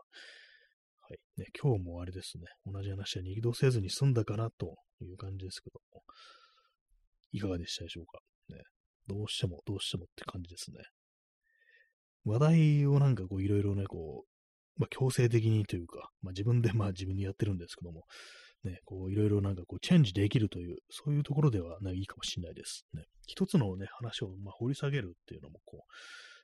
[1.14, 1.20] い。
[1.38, 5.80] ね、今日もあれですね、同じ話は二度せずに済んだかなという感じですけど、
[7.32, 8.20] いかがでしたでしょうか？
[8.50, 8.62] ね、
[9.08, 10.80] どうしても、どうしてもって感じですね。
[12.26, 18.04] 話題をなんかこういろいろね、こう、まあ強制的にというか、まあ自分でまあ自分にやってるんですけども、
[18.64, 22.86] ね、こういろいろなんかこうチェンジできるという、そういうところでは、ね、いいかもしれないです。
[22.94, 25.80] ね、一つのね、話をまあ掘り下げるっていうのもこう、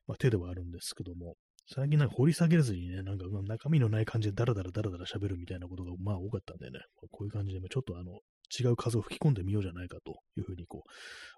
[0.07, 1.36] まあ、手ではあるんですけども、
[1.74, 6.80] 最近なんか掘り下げずにね、なんか中身のない感じでダラダラダラダラ喋るみたいなことがまあ多かったんでね、
[7.11, 8.20] こういう感じでちょっとあの、
[8.57, 10.84] 違う数を吹き込んでみようじゃないかというふうにこ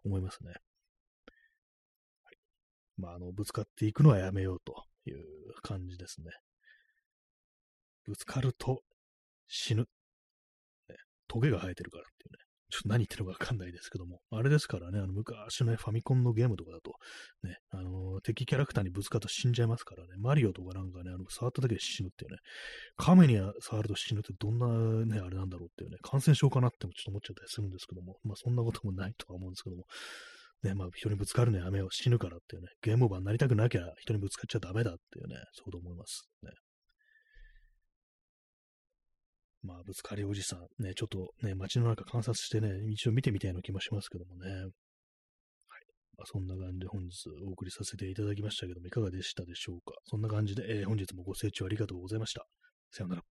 [0.04, 0.50] う、思いますね。
[0.50, 0.56] は
[2.32, 2.38] い。
[2.98, 5.24] まあ、あの、ぶつかっていくのはやめようという
[5.62, 6.32] 感じですね。
[8.06, 8.82] ぶつかると
[9.48, 9.88] 死ぬ
[11.28, 12.46] トゲが生えてるからっていうね。
[12.72, 16.94] ちょっと何言ってるのかわかんないですけども、あれですからね、あの昔の、ね、ファミコンのゲームとかだと、
[17.48, 22.38] ね、あの、敵キャラクターにぶつかると死んじゃいますからね、マリオとかなんかね、あの触っただけで死ぬっていうね、
[22.98, 24.68] 亀に触ると死ぬってどんな
[25.06, 29.86] ね、あれなんだろうっていうね、感染症かなってもちょっと思っちゃったりするんですけども、まあそんなこともないとは思うんですけども、
[30.64, 36.28] ね、まあ人にぶつかるのやめよう、死ぬからっていうね、ゲームオーバーになりたくなきゃ人にぶつかっちゃダメだっていうね、そうと思います。
[36.44, 36.52] ね。
[39.66, 44.50] まあ、ぶつかりおじさん、ね、ちょっとね、街の中観察してね、一応見てみたいな気もしますけどもね。
[44.50, 44.70] はい。
[46.18, 49.96] まあ、そんな感じで本日お送りさせていただきましたけども、いかがでしたでしょうか？
[50.06, 52.46] そんな感じで、えー、本日もご清聴ありがとうございました。
[52.92, 53.35] さようなら。